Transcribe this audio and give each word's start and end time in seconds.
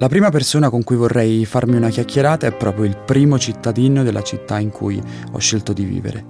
La 0.00 0.06
prima 0.06 0.30
persona 0.30 0.70
con 0.70 0.84
cui 0.84 0.94
vorrei 0.94 1.44
farmi 1.44 1.74
una 1.74 1.88
chiacchierata 1.88 2.46
è 2.46 2.52
proprio 2.52 2.84
il 2.84 2.96
primo 2.96 3.36
cittadino 3.36 4.04
della 4.04 4.22
città 4.22 4.60
in 4.60 4.70
cui 4.70 5.02
ho 5.32 5.38
scelto 5.38 5.72
di 5.72 5.82
vivere. 5.82 6.24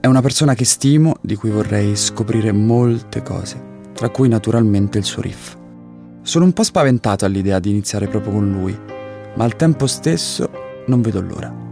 È 0.00 0.08
una 0.08 0.20
persona 0.20 0.54
che 0.54 0.64
stimo, 0.64 1.14
di 1.20 1.36
cui 1.36 1.50
vorrei 1.50 1.94
scoprire 1.94 2.50
molte 2.50 3.22
cose, 3.22 3.62
tra 3.92 4.08
cui 4.08 4.26
naturalmente 4.26 4.98
il 4.98 5.04
suo 5.04 5.22
riff. 5.22 5.56
Sono 6.22 6.46
un 6.46 6.52
po' 6.52 6.64
spaventato 6.64 7.24
all'idea 7.24 7.60
di 7.60 7.70
iniziare 7.70 8.08
proprio 8.08 8.32
con 8.32 8.50
lui, 8.50 8.76
ma 9.36 9.44
al 9.44 9.54
tempo 9.54 9.86
stesso 9.86 10.50
non 10.86 11.00
vedo 11.00 11.20
l'ora. 11.20 11.71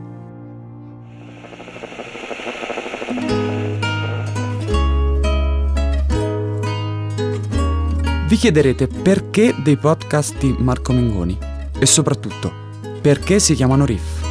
Vi 8.30 8.36
chiederete 8.36 8.86
perché 8.86 9.56
dei 9.60 9.76
podcast 9.76 10.38
di 10.38 10.54
Marco 10.56 10.92
Mengoni 10.92 11.36
e 11.76 11.84
soprattutto 11.84 12.52
perché 13.00 13.40
si 13.40 13.54
chiamano 13.54 13.84
Riff. 13.84 14.22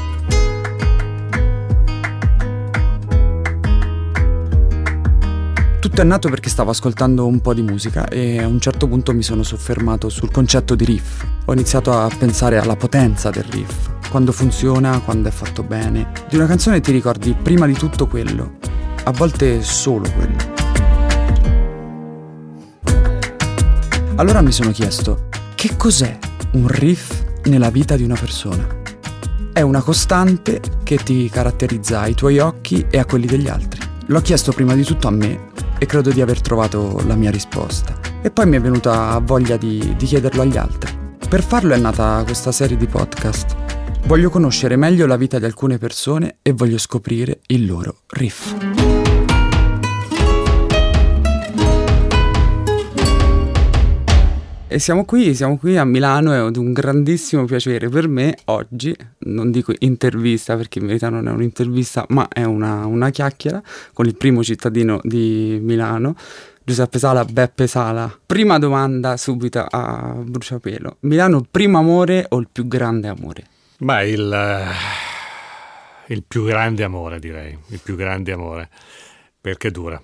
Tutto 5.81 5.99
è 5.99 6.04
nato 6.05 6.30
perché 6.30 6.48
stavo 6.48 6.70
ascoltando 6.70 7.27
un 7.27 7.41
po' 7.41 7.54
di 7.54 7.62
musica 7.62 8.07
e 8.07 8.41
a 8.41 8.48
un 8.48 8.62
certo 8.62 8.88
punto 8.88 9.13
mi 9.13 9.21
sono 9.21 9.43
soffermato 9.43 10.07
sul 10.07 10.31
concetto 10.31 10.76
di 10.76 10.85
riff. 10.85 11.26
Ho 11.43 11.52
iniziato 11.52 11.91
a 11.91 12.09
pensare 12.18 12.57
alla 12.57 12.77
potenza 12.77 13.29
del 13.31 13.43
riff, 13.49 13.90
quando 14.09 14.31
funziona, 14.31 15.02
quando 15.02 15.27
è 15.27 15.31
fatto 15.31 15.62
bene. 15.62 16.13
Di 16.29 16.38
una 16.38 16.45
canzone 16.45 16.79
ti 16.79 16.93
ricordi 16.93 17.34
prima 17.34 17.66
di 17.66 17.73
tutto 17.73 18.07
quello, 18.07 18.59
a 19.04 19.12
volte 19.12 19.62
solo 19.62 20.09
quello. 20.16 20.59
Allora 24.20 24.41
mi 24.41 24.52
sono 24.52 24.72
chiesto, 24.72 25.30
che 25.55 25.78
cos'è 25.78 26.20
un 26.52 26.68
riff 26.68 27.24
nella 27.46 27.70
vita 27.70 27.96
di 27.96 28.04
una 28.04 28.18
persona? 28.20 28.68
È 29.54 29.62
una 29.62 29.82
costante 29.82 30.60
che 30.84 30.98
ti 30.98 31.30
caratterizza 31.30 32.02
ai 32.02 32.16
tuoi 32.16 32.38
occhi 32.38 32.85
e 32.90 32.99
a 32.99 33.05
quelli 33.05 33.27
degli 33.27 33.48
altri. 33.48 33.80
L'ho 34.08 34.20
chiesto 34.20 34.52
prima 34.52 34.76
di 34.76 34.84
tutto 34.84 35.08
a 35.08 35.12
me 35.12 35.52
e 35.80 35.85
credo 35.85 36.12
di 36.12 36.20
aver 36.20 36.41
trovato 36.41 37.02
la 37.08 37.16
mia 37.16 37.32
risposta. 37.32 37.98
E 38.21 38.30
poi 38.30 38.46
mi 38.46 38.58
è 38.58 38.60
venuta 38.62 39.18
voglia 39.20 39.55
di, 39.55 39.96
di 39.98 40.05
chiederlo 40.05 40.41
agli 40.41 40.58
altri. 40.58 40.93
Per 41.30 41.41
farlo 41.41 41.74
è 41.74 41.77
nata 41.77 42.21
questa 42.26 42.52
serie 42.52 42.76
di 42.76 42.88
podcast. 42.88 43.55
Voglio 44.05 44.30
conoscere 44.30 44.76
meglio 44.76 45.08
la 45.08 45.15
vita 45.15 45.40
di 45.40 45.46
alcune 45.46 45.77
persone 45.77 46.40
e 46.41 46.52
voglio 46.52 46.77
scoprire 46.77 47.40
il 47.48 47.65
loro 47.65 48.02
riff. 48.08 48.99
E 54.71 54.77
siamo 54.77 55.03
qui, 55.03 55.34
siamo 55.34 55.57
qui 55.57 55.77
a 55.77 55.84
Milano, 55.84 56.31
è 56.31 56.39
un 56.39 56.73
grandissimo 56.73 57.43
piacere 57.45 57.89
per 57.89 58.07
me 58.07 58.37
oggi, 58.45 58.95
non 59.21 59.49
dico 59.49 59.73
intervista 59.79 60.55
perché 60.55 60.77
in 60.77 60.85
verità 60.85 61.09
non 61.09 61.27
è 61.27 61.31
un'intervista, 61.31 62.05
ma 62.09 62.27
è 62.27 62.43
una, 62.43 62.85
una 62.85 63.09
chiacchiera 63.09 63.63
con 63.93 64.06
il 64.06 64.16
primo 64.16 64.44
cittadino 64.44 65.00
di 65.01 65.57
Milano, 65.59 66.16
Giuseppe 66.63 67.00
Sala, 67.00 67.25
Beppe 67.25 67.66
Sala. 67.66 68.16
Prima 68.23 68.59
domanda 68.59 69.17
subito 69.17 69.66
a 69.67 70.13
bruciapelo. 70.23 70.97
Milano, 71.00 71.44
primo 71.50 71.79
amore 71.79 72.28
o 72.29 72.38
il 72.38 72.47
più 72.51 72.67
grande 72.67 73.07
amore? 73.07 73.47
Beh, 73.79 74.07
il, 74.07 74.31
eh, 74.31 76.13
il 76.13 76.23
più 76.28 76.45
grande 76.45 76.84
amore 76.84 77.17
direi, 77.17 77.57
il 77.69 77.79
più 77.84 77.95
grande 77.95 78.34
amore, 78.34 78.69
perché 79.41 79.72
dura. 79.72 80.00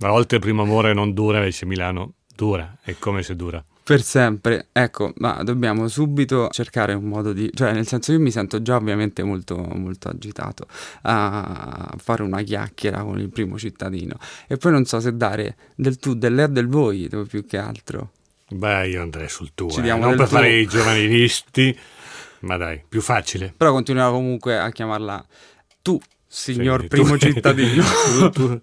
A 0.00 0.08
volte 0.08 0.36
il 0.36 0.40
primo 0.40 0.62
amore 0.62 0.94
non 0.94 1.12
dura, 1.12 1.36
invece 1.36 1.66
Milano 1.66 2.14
dura, 2.34 2.78
è 2.82 2.96
come 2.98 3.22
se 3.22 3.36
dura 3.36 3.62
per 3.90 4.02
sempre. 4.02 4.68
Ecco, 4.70 5.12
ma 5.16 5.42
dobbiamo 5.42 5.88
subito 5.88 6.48
cercare 6.52 6.92
un 6.92 7.06
modo 7.06 7.32
di... 7.32 7.50
cioè 7.52 7.72
nel 7.72 7.88
senso 7.88 8.12
io 8.12 8.20
mi 8.20 8.30
sento 8.30 8.62
già 8.62 8.76
ovviamente 8.76 9.24
molto, 9.24 9.56
molto 9.56 10.08
agitato 10.08 10.68
a 11.02 11.92
fare 11.98 12.22
una 12.22 12.40
chiacchiera 12.42 13.02
con 13.02 13.18
il 13.18 13.28
primo 13.30 13.58
cittadino 13.58 14.16
e 14.46 14.58
poi 14.58 14.70
non 14.70 14.84
so 14.84 15.00
se 15.00 15.16
dare 15.16 15.56
del 15.74 15.98
tu, 15.98 16.14
dell'er 16.14 16.50
del 16.50 16.68
voi 16.68 17.10
più 17.28 17.44
che 17.44 17.58
altro. 17.58 18.12
Beh, 18.50 18.90
io 18.90 19.02
andrei 19.02 19.28
sul 19.28 19.50
tuo, 19.54 19.76
eh. 19.76 19.80
non 19.80 20.10
per 20.10 20.16
tuo. 20.18 20.26
fare 20.26 20.52
i 20.52 20.66
giovanilisti, 20.66 21.76
ma 22.40 22.56
dai, 22.56 22.80
più 22.88 23.00
facile. 23.00 23.52
Però 23.56 23.72
continuiamo 23.72 24.12
comunque 24.12 24.56
a 24.56 24.70
chiamarla 24.70 25.26
tu, 25.82 26.00
signor 26.28 26.82
sì, 26.82 26.86
primo 26.86 27.16
tu, 27.16 27.26
cittadino. 27.26 27.82
tu, 28.30 28.30
tu, 28.30 28.60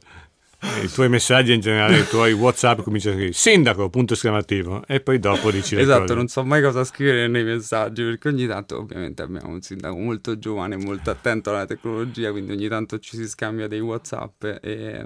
i 0.83 0.87
tuoi 0.87 1.07
messaggi 1.07 1.53
in 1.53 1.59
generale, 1.59 1.99
i 1.99 2.07
tuoi 2.07 2.33
WhatsApp 2.33 2.81
cominciano 2.81 3.13
a 3.13 3.17
scrivere 3.17 3.37
sindaco, 3.37 3.89
punto 3.89 4.13
esclamativo, 4.13 4.83
e 4.87 5.01
poi 5.01 5.19
dopo 5.19 5.51
dici 5.51 5.75
le 5.75 5.81
esatto, 5.81 6.01
cose. 6.01 6.13
non 6.15 6.27
so 6.27 6.43
mai 6.43 6.63
cosa 6.63 6.83
scrivere 6.83 7.27
nei 7.27 7.43
messaggi, 7.43 8.03
perché 8.03 8.29
ogni 8.29 8.47
tanto 8.47 8.79
ovviamente 8.79 9.21
abbiamo 9.21 9.49
un 9.49 9.61
sindaco 9.61 9.95
molto 9.97 10.39
giovane, 10.39 10.75
molto 10.75 11.11
attento 11.11 11.51
alla 11.51 11.65
tecnologia, 11.65 12.31
quindi 12.31 12.53
ogni 12.53 12.67
tanto 12.67 12.97
ci 12.97 13.15
si 13.15 13.27
scambia 13.27 13.67
dei 13.67 13.79
WhatsApp. 13.79 14.43
E... 14.61 15.05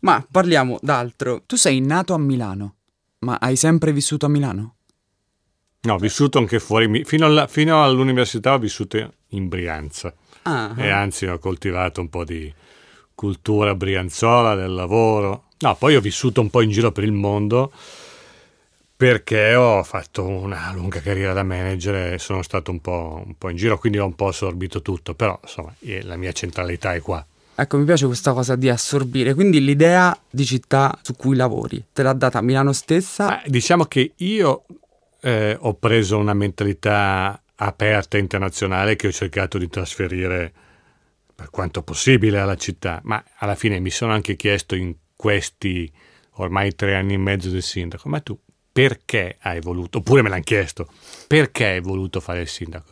Ma 0.00 0.26
parliamo 0.28 0.78
d'altro. 0.82 1.42
Tu 1.46 1.56
sei 1.56 1.80
nato 1.80 2.14
a 2.14 2.18
Milano, 2.18 2.76
ma 3.20 3.38
hai 3.40 3.54
sempre 3.54 3.92
vissuto 3.92 4.26
a 4.26 4.28
Milano? 4.28 4.74
No, 5.82 5.94
ho 5.94 5.98
vissuto 5.98 6.38
anche 6.38 6.58
fuori, 6.58 7.04
fino, 7.04 7.26
alla, 7.26 7.46
fino 7.46 7.82
all'università 7.84 8.54
ho 8.54 8.58
vissuto 8.58 9.14
in 9.28 9.46
Brianza. 9.46 10.12
Ah, 10.42 10.74
e 10.76 10.88
anzi 10.88 11.26
ho 11.26 11.38
coltivato 11.38 12.00
un 12.00 12.08
po' 12.08 12.24
di 12.24 12.52
cultura 13.18 13.74
brianzola, 13.74 14.54
del 14.54 14.72
lavoro. 14.72 15.46
No, 15.58 15.74
poi 15.74 15.96
ho 15.96 16.00
vissuto 16.00 16.40
un 16.40 16.50
po' 16.50 16.60
in 16.60 16.70
giro 16.70 16.92
per 16.92 17.02
il 17.02 17.10
mondo 17.10 17.72
perché 18.96 19.56
ho 19.56 19.82
fatto 19.82 20.24
una 20.24 20.72
lunga 20.72 21.00
carriera 21.00 21.32
da 21.32 21.42
manager 21.42 22.14
e 22.14 22.18
sono 22.18 22.42
stato 22.42 22.70
un 22.70 22.80
po', 22.80 23.20
un 23.26 23.36
po', 23.36 23.48
in 23.48 23.56
giro, 23.56 23.76
quindi 23.76 23.98
ho 23.98 24.04
un 24.04 24.14
po' 24.14 24.28
assorbito 24.28 24.82
tutto, 24.82 25.14
però 25.14 25.38
insomma 25.42 25.74
la 26.02 26.16
mia 26.16 26.30
centralità 26.30 26.94
è 26.94 27.00
qua. 27.00 27.24
Ecco, 27.56 27.76
mi 27.76 27.84
piace 27.84 28.06
questa 28.06 28.32
cosa 28.32 28.54
di 28.54 28.68
assorbire, 28.68 29.34
quindi 29.34 29.64
l'idea 29.64 30.16
di 30.30 30.44
città 30.44 30.96
su 31.02 31.16
cui 31.16 31.34
lavori, 31.34 31.82
te 31.92 32.04
l'ha 32.04 32.12
data 32.12 32.40
Milano 32.40 32.72
stessa? 32.72 33.42
Eh, 33.42 33.50
diciamo 33.50 33.86
che 33.86 34.12
io 34.16 34.64
eh, 35.20 35.56
ho 35.58 35.74
preso 35.74 36.18
una 36.18 36.34
mentalità 36.34 37.40
aperta 37.56 38.16
internazionale 38.16 38.94
che 38.94 39.08
ho 39.08 39.12
cercato 39.12 39.58
di 39.58 39.68
trasferire 39.68 40.52
per 41.38 41.50
quanto 41.50 41.84
possibile 41.84 42.40
alla 42.40 42.56
città, 42.56 43.00
ma 43.04 43.22
alla 43.36 43.54
fine 43.54 43.78
mi 43.78 43.90
sono 43.90 44.12
anche 44.12 44.34
chiesto 44.34 44.74
in 44.74 44.92
questi 45.14 45.88
ormai 46.38 46.74
tre 46.74 46.96
anni 46.96 47.14
e 47.14 47.16
mezzo 47.16 47.48
del 47.48 47.62
sindaco, 47.62 48.08
ma 48.08 48.18
tu 48.18 48.36
perché 48.72 49.36
hai 49.42 49.60
voluto, 49.60 49.98
oppure 49.98 50.22
me 50.22 50.30
l'hanno 50.30 50.42
chiesto, 50.42 50.88
perché 51.28 51.66
hai 51.66 51.80
voluto 51.80 52.18
fare 52.18 52.40
il 52.40 52.48
sindaco 52.48 52.90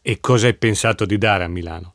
e 0.00 0.20
cosa 0.20 0.46
hai 0.46 0.54
pensato 0.54 1.04
di 1.04 1.18
dare 1.18 1.44
a 1.44 1.48
Milano? 1.48 1.92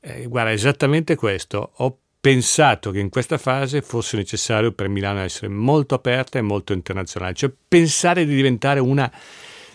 Eh, 0.00 0.24
guarda, 0.28 0.50
esattamente 0.52 1.14
questo, 1.14 1.72
ho 1.76 1.98
pensato 2.18 2.90
che 2.90 2.98
in 2.98 3.10
questa 3.10 3.36
fase 3.36 3.82
fosse 3.82 4.16
necessario 4.16 4.72
per 4.72 4.88
Milano 4.88 5.20
essere 5.20 5.48
molto 5.48 5.94
aperta 5.94 6.38
e 6.38 6.42
molto 6.42 6.72
internazionale, 6.72 7.34
cioè 7.34 7.52
pensare 7.68 8.24
di 8.24 8.34
diventare 8.34 8.80
una 8.80 9.12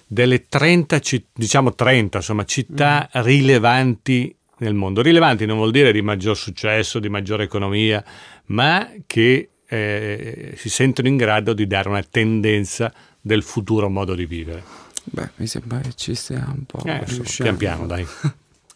delle 0.08 0.48
30, 0.48 1.00
diciamo 1.32 1.76
30, 1.76 2.18
insomma, 2.18 2.44
città 2.44 3.08
mm. 3.16 3.22
rilevanti 3.22 4.36
nel 4.62 4.74
mondo. 4.74 5.02
Rilevanti 5.02 5.46
non 5.46 5.58
vuol 5.58 5.72
dire 5.72 5.92
di 5.92 6.02
maggior 6.02 6.38
successo, 6.38 7.00
di 7.00 7.10
maggiore 7.10 7.44
economia, 7.44 8.04
ma 8.48 8.90
che 9.06 9.50
eh, 9.68 10.54
si 10.56 10.70
sentono 10.70 11.08
in 11.08 11.18
grado 11.18 11.54
di 11.54 11.68
dare 11.68 11.90
una 11.90 12.04
tendenza 12.04 12.94
del 13.20 13.44
futuro 13.44 13.90
modo 13.90 14.16
di 14.16 14.26
vivere. 14.26 14.64
Beh, 15.04 15.30
mi 15.38 15.48
sembra 15.48 15.80
che 15.80 15.94
ci 15.96 16.16
sia 16.16 16.46
un 16.48 16.64
po'. 16.66 16.84
Eh, 16.86 17.06
pian 17.38 17.58
piano, 17.58 17.88
dai. 17.88 18.06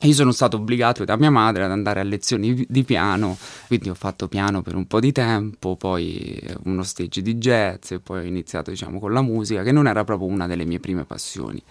Io 0.01 0.13
sono 0.13 0.31
stato 0.31 0.57
obbligato 0.57 1.05
da 1.05 1.15
mia 1.15 1.29
madre 1.29 1.63
ad 1.63 1.71
andare 1.71 1.99
a 1.99 2.03
lezioni 2.03 2.65
di 2.67 2.83
piano, 2.83 3.37
quindi 3.67 3.89
ho 3.89 3.93
fatto 3.93 4.27
piano 4.27 4.61
per 4.61 4.75
un 4.75 4.85
po' 4.87 4.99
di 4.99 5.11
tempo, 5.11 5.77
poi 5.77 6.39
uno 6.63 6.83
stage 6.83 7.21
di 7.21 7.35
jazz 7.35 7.91
e 7.91 7.99
poi 7.99 8.19
ho 8.19 8.23
iniziato 8.23 8.71
diciamo 8.71 8.99
con 8.99 9.13
la 9.13 9.21
musica, 9.21 9.63
che 9.63 9.71
non 9.71 9.87
era 9.87 10.03
proprio 10.03 10.27
una 10.27 10.47
delle 10.47 10.65
mie 10.65 10.79
prime 10.79 11.05
passioni. 11.05 11.61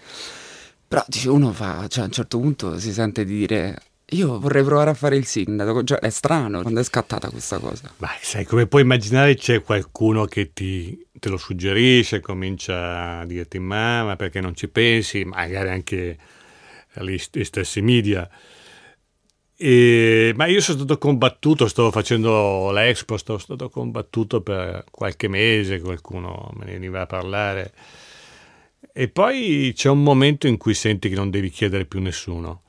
Però 0.87 1.05
uno 1.27 1.51
fa, 1.51 1.87
cioè 1.87 2.03
a 2.03 2.07
un 2.07 2.11
certo 2.11 2.39
punto 2.39 2.79
si 2.79 2.91
sente 2.91 3.25
di 3.25 3.37
dire 3.37 3.79
io 4.09 4.39
vorrei 4.39 4.63
provare 4.63 4.91
a 4.91 4.93
fare 4.93 5.15
il 5.15 5.25
sindaco, 5.25 5.83
cioè 5.83 5.97
è 5.97 6.09
strano 6.09 6.61
quando 6.61 6.79
è 6.79 6.83
scattata 6.83 7.29
questa 7.29 7.57
cosa. 7.57 7.91
Beh, 7.97 8.19
sai, 8.21 8.45
come 8.45 8.67
puoi 8.67 8.83
immaginare 8.83 9.35
c'è 9.35 9.63
qualcuno 9.63 10.25
che 10.25 10.53
ti, 10.53 11.07
te 11.11 11.29
lo 11.29 11.37
suggerisce, 11.37 12.19
comincia 12.19 13.19
a 13.19 13.25
dirti 13.25 13.57
ma, 13.57 14.03
ma 14.03 14.15
perché 14.15 14.41
non 14.41 14.55
ci 14.55 14.67
pensi, 14.67 15.25
magari 15.25 15.69
anche 15.69 16.17
gli 16.99 17.17
stessi 17.17 17.81
media. 17.81 18.29
E, 19.57 20.33
ma 20.35 20.45
io 20.45 20.61
sono 20.61 20.77
stato 20.77 20.99
combattuto, 20.99 21.67
stavo 21.67 21.89
facendo 21.89 22.69
l'Expo, 22.71 23.17
sono 23.17 23.39
stato 23.39 23.69
combattuto 23.69 24.41
per 24.41 24.83
qualche 24.91 25.27
mese, 25.27 25.79
qualcuno 25.79 26.51
me 26.55 26.65
ne 26.65 26.73
veniva 26.73 27.01
a 27.01 27.05
parlare. 27.07 27.73
E 28.93 29.07
poi 29.07 29.73
c'è 29.75 29.89
un 29.89 30.03
momento 30.03 30.45
in 30.45 30.57
cui 30.57 30.75
senti 30.75 31.09
che 31.09 31.15
non 31.15 31.31
devi 31.31 31.49
chiedere 31.49 31.85
più 31.85 31.99
nessuno 32.01 32.61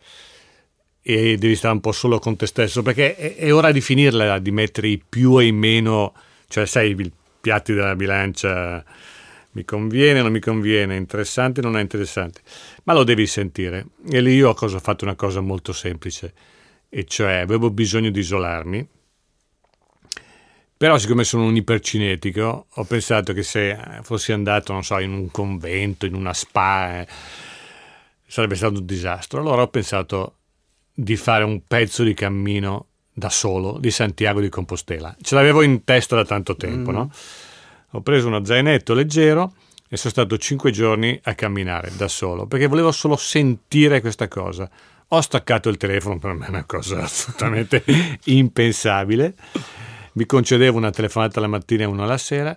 e 1.09 1.37
devi 1.37 1.55
stare 1.55 1.75
un 1.75 1.81
po' 1.81 1.93
solo 1.93 2.19
con 2.19 2.35
te 2.35 2.47
stesso 2.47 2.83
perché 2.83 3.15
è, 3.15 3.37
è 3.37 3.55
ora 3.55 3.71
di 3.71 3.81
finirla, 3.81 4.41
di 4.41 4.51
mettere 4.51 4.89
i 4.89 5.01
più 5.09 5.39
e 5.39 5.47
i 5.47 5.53
meno, 5.53 6.13
cioè 6.49 6.67
sai 6.67 6.99
i 6.99 7.13
piatti 7.41 7.73
della 7.73 7.95
bilancia 7.95 8.85
mi 9.53 9.65
conviene, 9.65 10.21
non 10.21 10.33
mi 10.33 10.41
conviene, 10.41 10.97
interessante, 10.97 11.61
non 11.61 11.77
è 11.77 11.81
interessante, 11.81 12.41
ma 12.83 12.93
lo 12.93 13.05
devi 13.05 13.25
sentire. 13.29 13.87
E 14.11 14.21
lì 14.21 14.35
io 14.35 14.51
ho 14.51 14.81
fatto 14.81 15.05
una 15.05 15.15
cosa 15.15 15.41
molto 15.41 15.73
semplice, 15.73 16.33
e 16.89 17.05
cioè 17.05 17.35
avevo 17.35 17.71
bisogno 17.71 18.11
di 18.11 18.19
isolarmi, 18.19 18.89
però 20.77 20.99
siccome 20.99 21.23
sono 21.23 21.45
un 21.45 21.55
ipercinetico, 21.55 22.67
ho 22.69 22.85
pensato 22.85 23.33
che 23.33 23.45
se 23.45 23.79
fossi 24.03 24.33
andato, 24.33 24.73
non 24.73 24.83
so, 24.83 24.99
in 24.99 25.13
un 25.13 25.31
convento, 25.31 26.05
in 26.05 26.15
una 26.15 26.35
spa, 26.35 27.01
eh, 27.01 27.07
sarebbe 28.27 28.57
stato 28.57 28.81
un 28.81 28.85
disastro. 28.85 29.41
Allora 29.41 29.63
ho 29.63 29.69
pensato 29.69 30.36
di 30.99 31.17
fare 31.17 31.45
un 31.45 31.61
pezzo 31.67 32.03
di 32.03 32.15
cammino 32.15 32.87
da 33.13 33.29
solo 33.29 33.77
di 33.79 33.91
Santiago 33.91 34.41
di 34.41 34.49
Compostela. 34.49 35.15
Ce 35.21 35.35
l'avevo 35.35 35.61
in 35.61 35.85
testa 35.85 36.17
da 36.17 36.25
tanto 36.25 36.57
tempo, 36.57 36.91
mm. 36.91 36.95
no? 36.95 37.11
Ho 37.91 38.01
preso 38.01 38.29
uno 38.29 38.43
zainetto 38.45 38.95
leggero 38.95 39.53
e 39.89 39.99
sono 39.99 40.11
stato 40.11 40.39
cinque 40.39 40.71
giorni 40.71 41.19
a 41.25 41.35
camminare 41.35 41.93
da 41.97 42.09
solo 42.09 42.47
perché 42.47 42.67
volevo 42.67 42.93
solo 42.93 43.17
sentire 43.17 44.01
questa 44.01 44.27
cosa. 44.27 44.69
Ho 45.09 45.21
staccato 45.21 45.69
il 45.69 45.77
telefono, 45.77 46.19
per 46.19 46.33
me 46.33 46.47
è 46.47 46.49
una 46.49 46.65
cosa 46.65 47.03
assolutamente 47.05 47.85
impensabile. 48.25 49.35
Mi 50.13 50.25
concedevo 50.25 50.79
una 50.79 50.91
telefonata 50.91 51.41
la 51.41 51.47
mattina 51.47 51.83
e 51.83 51.87
una 51.87 52.07
la 52.07 52.19
sera 52.19 52.57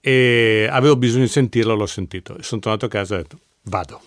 e 0.00 0.66
avevo 0.70 0.96
bisogno 0.96 1.24
di 1.24 1.30
sentirlo, 1.30 1.74
l'ho 1.74 1.86
sentito. 1.86 2.36
Sono 2.40 2.62
tornato 2.62 2.86
a 2.86 2.88
casa 2.88 3.14
e 3.14 3.18
ho 3.18 3.22
detto 3.22 3.38
vado, 3.64 4.00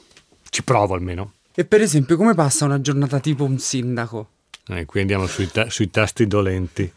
ci 0.50 0.64
provo 0.64 0.96
almeno. 0.96 1.34
E 1.56 1.64
per 1.64 1.82
esempio 1.82 2.18
come 2.18 2.34
passa 2.34 2.66
una 2.66 2.82
giornata 2.82 3.20
tipo 3.20 3.46
un 3.46 3.58
sindaco? 3.58 4.30
Eh, 4.68 4.86
qui 4.86 5.00
andiamo 5.00 5.26
sui, 5.26 5.48
ta- 5.48 5.70
sui 5.70 5.90
tasti 5.90 6.28
dolenti. 6.28 6.92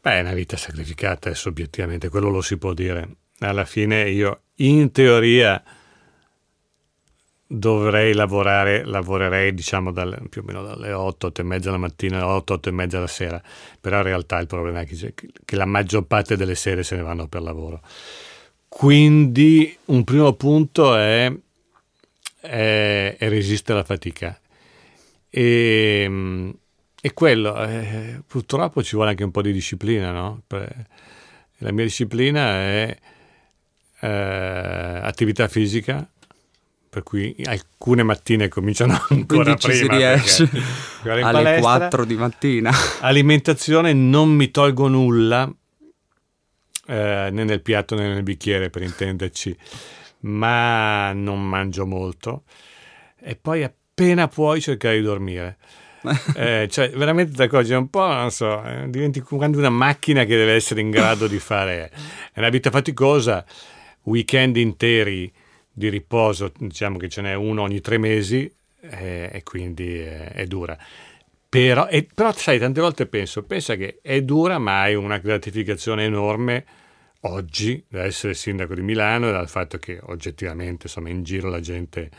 Beh, 0.00 0.18
è 0.18 0.20
una 0.20 0.34
vita 0.34 0.56
sacrificata, 0.56 1.28
adesso 1.28 1.50
obiettivamente, 1.50 2.08
quello 2.08 2.30
lo 2.30 2.40
si 2.40 2.56
può 2.56 2.74
dire. 2.74 3.08
Alla 3.38 3.64
fine 3.64 4.10
io, 4.10 4.40
in 4.56 4.90
teoria, 4.90 5.62
dovrei 7.46 8.12
lavorare, 8.12 8.84
lavorerei 8.84 9.54
diciamo 9.54 9.92
dalle, 9.92 10.20
più 10.28 10.42
o 10.42 10.44
meno 10.44 10.62
dalle 10.62 10.92
8, 10.92 11.28
8 11.28 11.40
e 11.40 11.44
mezza 11.44 11.70
la 11.70 11.76
mattina 11.76 12.16
alle 12.16 12.32
8, 12.32 12.52
8 12.54 12.68
e 12.68 12.72
mezza 12.72 12.98
la 12.98 13.06
sera, 13.06 13.42
però 13.80 13.98
in 13.98 14.02
realtà 14.02 14.38
il 14.40 14.46
problema 14.46 14.80
è 14.80 14.86
che, 14.86 15.14
che 15.44 15.56
la 15.56 15.64
maggior 15.64 16.04
parte 16.04 16.36
delle 16.36 16.54
sere 16.54 16.82
se 16.82 16.96
ne 16.96 17.02
vanno 17.02 17.28
per 17.28 17.42
lavoro. 17.42 17.80
Quindi 18.68 19.76
un 19.86 20.02
primo 20.02 20.32
punto 20.32 20.96
è, 20.96 21.32
è, 22.44 23.16
è 23.18 23.28
resistere 23.28 23.78
alla 23.78 23.86
fatica. 23.86 24.38
E, 25.30 26.54
e 27.00 27.12
quello, 27.12 27.62
eh, 27.64 28.22
purtroppo 28.26 28.82
ci 28.82 28.94
vuole 28.94 29.10
anche 29.10 29.24
un 29.24 29.30
po' 29.30 29.42
di 29.42 29.52
disciplina, 29.52 30.12
no? 30.12 30.42
La 31.58 31.72
mia 31.72 31.84
disciplina 31.84 32.40
è 32.52 32.96
eh, 34.00 34.08
attività 35.02 35.48
fisica, 35.48 36.06
per 36.88 37.02
cui 37.02 37.34
alcune 37.44 38.02
mattine 38.04 38.48
cominciano 38.48 38.92
ancora 39.10 39.56
Quindi 39.56 39.60
prima. 39.60 39.74
si 39.74 39.88
riesce 39.88 40.50
alle 41.02 41.20
palestra. 41.22 41.60
4 41.60 42.04
di 42.04 42.14
mattina. 42.14 42.70
Alimentazione, 43.00 43.92
non 43.92 44.30
mi 44.30 44.50
tolgo 44.50 44.86
nulla, 44.88 45.52
eh, 46.86 47.28
né 47.32 47.44
nel 47.44 47.60
piatto 47.62 47.96
né 47.96 48.12
nel 48.12 48.22
bicchiere 48.22 48.70
per 48.70 48.82
intenderci, 48.82 49.56
ma 50.24 51.12
non 51.12 51.46
mangio 51.46 51.86
molto. 51.86 52.44
E 53.20 53.36
poi 53.36 53.62
appena 53.62 54.28
puoi 54.28 54.60
cercare 54.60 54.96
di 54.96 55.02
dormire. 55.02 55.56
eh, 56.36 56.68
cioè, 56.70 56.90
veramente 56.90 57.32
ti 57.32 57.42
accorgi 57.42 57.72
un 57.72 57.88
po', 57.88 58.06
non 58.06 58.30
so, 58.30 58.62
eh, 58.62 58.88
diventi 58.90 59.20
come 59.20 59.46
una 59.46 59.70
macchina 59.70 60.24
che 60.24 60.36
deve 60.36 60.52
essere 60.52 60.80
in 60.80 60.90
grado 60.90 61.26
di 61.26 61.38
fare. 61.38 61.90
È 62.32 62.38
una 62.40 62.50
vita 62.50 62.70
faticosa, 62.70 63.44
weekend 64.02 64.56
interi 64.56 65.32
di 65.72 65.88
riposo, 65.88 66.52
diciamo 66.56 66.98
che 66.98 67.08
ce 67.08 67.22
n'è 67.22 67.34
uno 67.34 67.62
ogni 67.62 67.80
tre 67.80 67.98
mesi 67.98 68.50
eh, 68.80 69.30
e 69.32 69.42
quindi 69.42 69.98
è, 69.98 70.32
è 70.32 70.44
dura. 70.46 70.76
Però, 71.48 71.86
e, 71.86 72.06
però, 72.12 72.32
sai, 72.32 72.58
tante 72.58 72.80
volte 72.80 73.06
penso, 73.06 73.44
pensa 73.44 73.76
che 73.76 74.00
è 74.02 74.20
dura, 74.22 74.58
ma 74.58 74.82
hai 74.82 74.94
una 74.94 75.18
gratificazione 75.18 76.04
enorme 76.04 76.64
oggi 77.26 77.82
da 77.88 78.04
essere 78.04 78.34
sindaco 78.34 78.74
di 78.74 78.82
Milano 78.82 79.28
e 79.28 79.32
dal 79.32 79.48
fatto 79.48 79.78
che 79.78 79.98
oggettivamente, 80.02 80.86
insomma, 80.86 81.08
in 81.10 81.22
giro 81.22 81.48
la 81.48 81.60
gente 81.60 82.10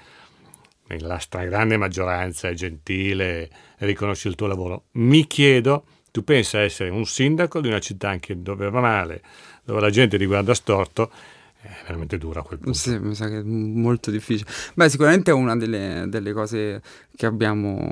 nella 0.88 1.18
stragrande 1.18 1.78
maggioranza 1.78 2.48
è 2.48 2.54
gentile, 2.54 3.50
riconosce 3.80 4.28
il 4.28 4.36
tuo 4.36 4.48
lavoro. 4.48 4.86
Mi 4.94 5.26
chiedo, 5.28 5.86
tu 6.12 6.24
pensa 6.24 6.60
essere 6.60 6.90
un 6.90 7.06
sindaco 7.06 7.62
di 7.62 7.68
una 7.68 7.80
città 7.80 8.10
anche 8.10 8.42
dove 8.42 8.70
va 8.70 8.80
male, 8.80 9.22
dove 9.64 9.80
la 9.82 9.90
gente 9.90 10.18
ti 10.18 10.26
guarda 10.26 10.54
storto, 10.54 11.12
è 11.60 11.70
veramente 11.84 12.20
dura 12.20 12.42
a 12.42 12.44
quel 12.44 12.60
punto. 12.60 12.78
Sì, 12.78 12.98
mi 13.00 13.16
sa 13.16 13.28
che 13.28 13.40
è 13.40 13.44
molto 13.44 14.12
difficile. 14.12 14.50
Beh, 14.76 14.90
sicuramente 14.90 15.32
è 15.32 15.34
una 15.34 15.56
delle, 15.56 16.06
delle 16.08 16.32
cose 16.32 16.82
che 17.16 17.26
abbiamo 17.26 17.90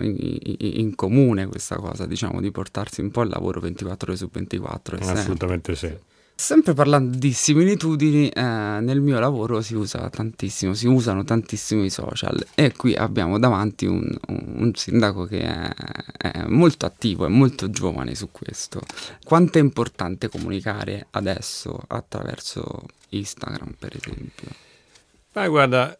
in, 0.00 0.38
in, 0.58 0.94
comune, 0.94 1.48
questa 1.48 1.76
cosa, 1.76 2.06
diciamo, 2.06 2.40
di 2.40 2.52
portarsi 2.52 3.00
un 3.00 3.10
po' 3.10 3.22
il 3.22 3.30
lavoro 3.30 3.58
24 3.60 4.10
ore 4.10 4.16
su 4.16 4.28
24. 4.30 4.98
Assolutamente 4.98 5.74
sempre. 5.74 5.98
sì. 5.98 6.14
Sempre 6.38 6.74
parlando 6.74 7.16
di 7.16 7.32
similitudini, 7.32 8.28
eh, 8.28 8.42
nel 8.42 9.00
mio 9.00 9.18
lavoro 9.18 9.62
si 9.62 9.74
usa 9.74 10.10
tantissimo, 10.10 10.74
si 10.74 10.86
usano 10.86 11.24
tantissimo 11.24 11.82
i 11.82 11.88
social 11.88 12.46
e 12.54 12.74
qui 12.76 12.94
abbiamo 12.94 13.38
davanti 13.38 13.86
un, 13.86 14.06
un 14.28 14.70
sindaco 14.74 15.24
che 15.24 15.40
è, 15.40 15.74
è, 16.18 16.44
molto 16.46 16.84
attivo, 16.84 17.24
è 17.24 17.30
molto 17.30 17.70
giovane 17.70 18.14
su 18.14 18.28
questo. 18.30 18.82
Quanto 19.24 19.56
è 19.56 19.62
importante 19.62 20.28
comunicare 20.28 21.06
adesso 21.12 21.80
attraverso 21.86 22.82
Instagram, 23.08 23.74
per 23.78 23.96
esempio? 23.96 24.48
Ma 25.32 25.48
guarda, 25.48 25.98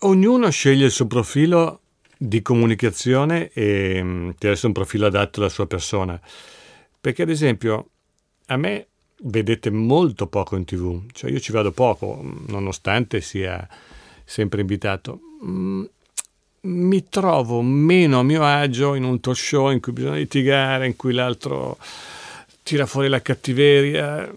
ognuno 0.00 0.50
sceglie 0.50 0.84
il 0.84 0.92
suo 0.92 1.06
profilo 1.06 1.80
di 2.18 2.42
comunicazione 2.42 3.48
e 3.54 4.02
mm, 4.02 4.30
deve 4.38 4.52
essere 4.52 4.66
un 4.66 4.74
profilo 4.74 5.06
adatto 5.06 5.40
alla 5.40 5.48
sua 5.48 5.66
persona. 5.66 6.20
Perché 7.00 7.22
ad 7.22 7.30
esempio 7.30 7.88
a 8.46 8.56
me 8.58 8.88
vedete 9.20 9.70
molto 9.70 10.26
poco 10.26 10.56
in 10.56 10.64
tv, 10.64 11.02
cioè 11.12 11.30
io 11.30 11.40
ci 11.40 11.52
vado 11.52 11.72
poco, 11.72 12.20
nonostante 12.46 13.20
sia 13.20 13.66
sempre 14.24 14.60
invitato. 14.60 15.20
Mm, 15.44 15.84
mi 16.60 17.08
trovo 17.08 17.62
meno 17.62 18.20
a 18.20 18.22
mio 18.22 18.44
agio 18.44 18.94
in 18.94 19.04
un 19.04 19.20
talk 19.20 19.36
show 19.36 19.70
in 19.70 19.80
cui 19.80 19.92
bisogna 19.92 20.16
litigare, 20.16 20.86
in 20.86 20.96
cui 20.96 21.12
l'altro 21.12 21.78
tira 22.62 22.86
fuori 22.86 23.08
la 23.08 23.22
cattiveria. 23.22 24.32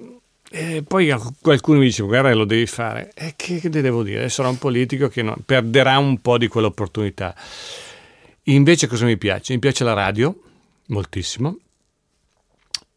E 0.53 0.83
poi 0.85 1.13
qualcuno 1.41 1.79
mi 1.79 1.85
dice: 1.85 2.03
Guarda, 2.03 2.33
lo 2.33 2.45
devi 2.45 2.65
fare. 2.65 3.11
E 3.15 3.33
che, 3.35 3.59
che 3.59 3.69
devo 3.69 4.03
dire? 4.03 4.29
Sarà 4.29 4.49
un 4.49 4.57
politico 4.57 5.07
che 5.07 5.21
no, 5.21 5.35
perderà 5.45 5.97
un 5.97 6.19
po' 6.21 6.37
di 6.37 6.47
quell'opportunità. 6.47 7.35
Invece, 8.45 8.87
cosa 8.87 9.05
mi 9.05 9.17
piace? 9.17 9.53
Mi 9.53 9.59
piace 9.59 9.83
la 9.83 9.93
radio 9.93 10.35
moltissimo 10.87 11.57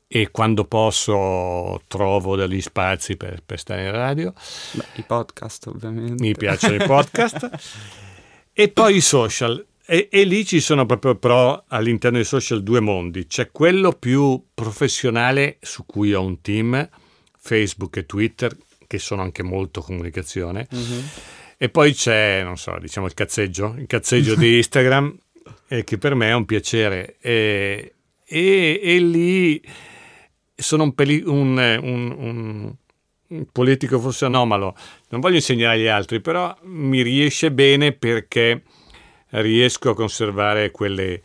e 0.06 0.30
quando 0.30 0.64
posso 0.64 1.82
trovo 1.88 2.36
degli 2.36 2.60
spazi 2.60 3.16
per, 3.16 3.42
per 3.44 3.58
stare 3.58 3.84
in 3.84 3.92
radio. 3.92 4.32
Beh, 4.72 4.84
I 4.94 5.02
podcast 5.02 5.66
ovviamente. 5.66 6.22
Mi 6.22 6.34
piacciono 6.34 6.74
i 6.74 6.86
podcast. 6.86 7.50
e 8.52 8.68
poi 8.68 8.96
i 8.96 9.00
social. 9.00 9.64
E, 9.86 10.08
e, 10.10 10.24
lì 10.24 10.46
ci 10.46 10.60
sono 10.60 10.86
proprio 10.86 11.14
però 11.14 11.62
all'interno 11.68 12.16
dei 12.16 12.26
social 12.26 12.62
due 12.62 12.80
mondi. 12.80 13.26
C'è 13.26 13.50
quello 13.50 13.92
più 13.92 14.42
professionale 14.54 15.58
su 15.60 15.84
cui 15.84 16.14
ho 16.14 16.22
un 16.22 16.40
team, 16.40 16.88
Facebook 17.38 17.96
e 17.98 18.06
Twitter, 18.06 18.56
che 18.86 18.98
sono 18.98 19.22
anche 19.22 19.42
molto 19.42 19.80
comunicazione. 19.80 20.68
Mm-hmm. 20.74 21.04
E 21.58 21.68
poi 21.68 21.92
c'è, 21.92 22.42
non 22.42 22.56
so, 22.56 22.76
diciamo 22.80 23.06
il 23.06 23.14
cazzeggio, 23.14 23.74
il 23.78 23.86
cazzeggio 23.86 24.34
di 24.34 24.56
Instagram, 24.58 25.16
eh, 25.68 25.84
che 25.84 25.98
per 25.98 26.14
me 26.14 26.28
è 26.28 26.34
un 26.34 26.44
piacere. 26.46 27.16
E, 27.20 27.94
e, 28.24 28.80
e 28.82 28.98
lì 29.00 29.62
sono 30.54 30.84
un, 30.84 30.94
peli- 30.94 31.22
un, 31.24 31.58
un, 31.82 32.74
un, 33.28 33.46
politico 33.50 33.98
forse 33.98 34.26
anomalo, 34.26 34.76
non 35.08 35.20
voglio 35.20 35.36
insegnare 35.36 35.76
agli 35.76 35.86
altri, 35.86 36.20
però 36.20 36.56
mi 36.62 37.02
riesce 37.02 37.50
bene 37.50 37.92
perché 37.92 38.62
riesco 39.30 39.90
a 39.90 39.94
conservare 39.94 40.70
quelle... 40.70 41.22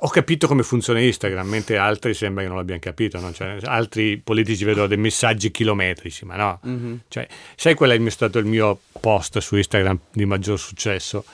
Ho 0.00 0.08
capito 0.08 0.48
come 0.48 0.64
funziona 0.64 1.00
Instagram, 1.00 1.46
mentre 1.48 1.78
altri 1.78 2.12
sembra 2.12 2.42
che 2.42 2.48
non 2.48 2.56
l'abbiano 2.56 2.80
capito, 2.80 3.20
no? 3.20 3.32
cioè, 3.32 3.58
altri 3.62 4.18
politici 4.18 4.64
vedono 4.64 4.88
dei 4.88 4.96
messaggi 4.96 5.52
chilometrici, 5.52 6.24
ma 6.24 6.34
no. 6.34 6.60
Mm-hmm. 6.66 6.94
Cioè, 7.06 7.28
sai 7.54 7.74
qual 7.74 7.90
è 7.90 8.10
stato 8.10 8.38
il 8.38 8.46
mio 8.46 8.80
post 9.00 9.38
su 9.38 9.56
Instagram 9.56 9.98
di 10.12 10.24
maggior 10.24 10.58
successo? 10.58 11.24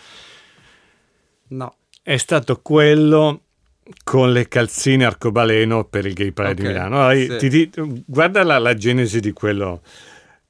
No. 1.48 1.76
È 2.02 2.18
stato 2.18 2.60
quello 2.60 3.43
con 4.02 4.32
le 4.32 4.48
calzine 4.48 5.04
arcobaleno 5.04 5.84
per 5.84 6.06
il 6.06 6.14
Gay 6.14 6.32
Pride 6.32 6.50
okay, 6.50 6.62
di 6.62 6.68
Milano. 6.68 7.06
Allora, 7.06 7.38
sì. 7.38 7.48
ti, 7.48 7.70
ti, 7.70 8.04
guarda 8.06 8.42
la, 8.42 8.58
la, 8.58 8.74
genesi 8.74 9.20
di 9.20 9.32
quello. 9.32 9.82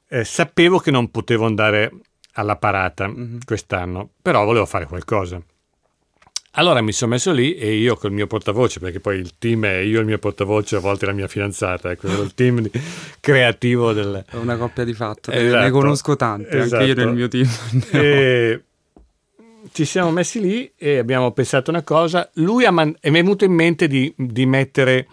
Eh, 0.08 0.24
sapevo 0.24 0.78
che 0.78 0.90
non 0.90 1.10
potevo 1.10 1.46
andare 1.46 1.90
alla 2.34 2.56
parata 2.56 3.08
mm-hmm. 3.08 3.38
quest'anno, 3.44 4.10
però 4.22 4.44
volevo 4.44 4.66
fare 4.66 4.86
qualcosa. 4.86 5.42
Allora 6.56 6.80
mi 6.82 6.92
sono 6.92 7.12
messo 7.12 7.32
lì 7.32 7.56
e 7.56 7.74
io 7.74 7.96
col 7.96 8.12
mio 8.12 8.28
portavoce, 8.28 8.78
perché 8.78 9.00
poi 9.00 9.18
il 9.18 9.32
team 9.38 9.64
è 9.64 9.78
io 9.78 9.98
e 9.98 10.00
il 10.02 10.06
mio 10.06 10.18
portavoce, 10.18 10.76
a 10.76 10.78
volte 10.78 11.04
la 11.04 11.12
mia 11.12 11.26
fidanzata, 11.26 11.90
ecco, 11.90 12.06
il 12.06 12.32
team 12.34 12.60
di, 12.60 12.70
creativo 13.18 13.92
del... 13.92 14.24
È 14.24 14.36
una 14.36 14.56
coppia 14.56 14.84
di 14.84 14.94
fatto, 14.94 15.32
esatto, 15.32 15.62
ne 15.64 15.70
conosco 15.70 16.14
tante, 16.14 16.56
esatto. 16.56 16.82
anche 16.82 17.00
io 17.00 17.04
nel 17.04 17.14
mio 17.14 17.26
team. 17.26 17.48
E 17.90 18.62
ci 19.72 19.84
siamo 19.84 20.10
messi 20.10 20.40
lì 20.40 20.72
e 20.76 20.98
abbiamo 20.98 21.32
pensato 21.32 21.70
una 21.70 21.82
cosa, 21.82 22.28
lui 22.34 22.68
man- 22.70 22.96
è 23.00 23.10
venuto 23.10 23.44
in 23.44 23.52
mente 23.52 23.86
di, 23.86 24.12
di 24.16 24.46
mettere 24.46 25.06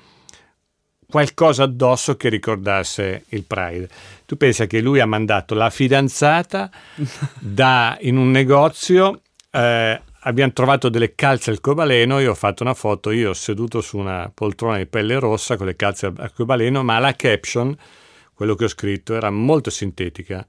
qualcosa 1.10 1.63
addosso 1.63 2.15
che 2.15 2.29
ricordasse 2.29 3.25
il 3.29 3.43
Pride. 3.43 3.89
Tu 4.25 4.38
pensa 4.38 4.65
che 4.65 4.79
lui 4.79 5.00
ha 5.00 5.05
mandato 5.05 5.53
la 5.53 5.70
fidanzata 5.70 6.72
da, 7.39 7.98
in 8.01 8.17
un 8.17 8.31
negozio 8.31 9.22
eh, 9.51 10.01
abbiamo 10.22 10.53
trovato 10.53 10.89
delle 10.89 11.15
calze 11.15 11.51
al 11.51 11.60
cobaleno, 11.60 12.20
io 12.20 12.31
ho 12.31 12.36
fatto 12.36 12.63
una 12.63 12.74
foto, 12.74 13.12
io 13.12 13.34
seduto 13.34 13.81
su 13.81 13.98
una 13.98 14.31
poltrona 14.34 14.77
di 14.77 14.86
pelle 14.86 15.20
rossa 15.20 15.58
con 15.58 15.65
le 15.65 15.75
calze 15.75 16.12
al 16.15 16.34
cobaleno, 16.34 16.84
ma 16.84 17.00
la 17.00 17.13
caption, 17.13 17.75
quello 18.34 18.55
che 18.55 18.65
ho 18.65 18.70
scritto, 18.70 19.13
era 19.13 19.29
molto 19.29 19.70
sintetica. 19.70 20.46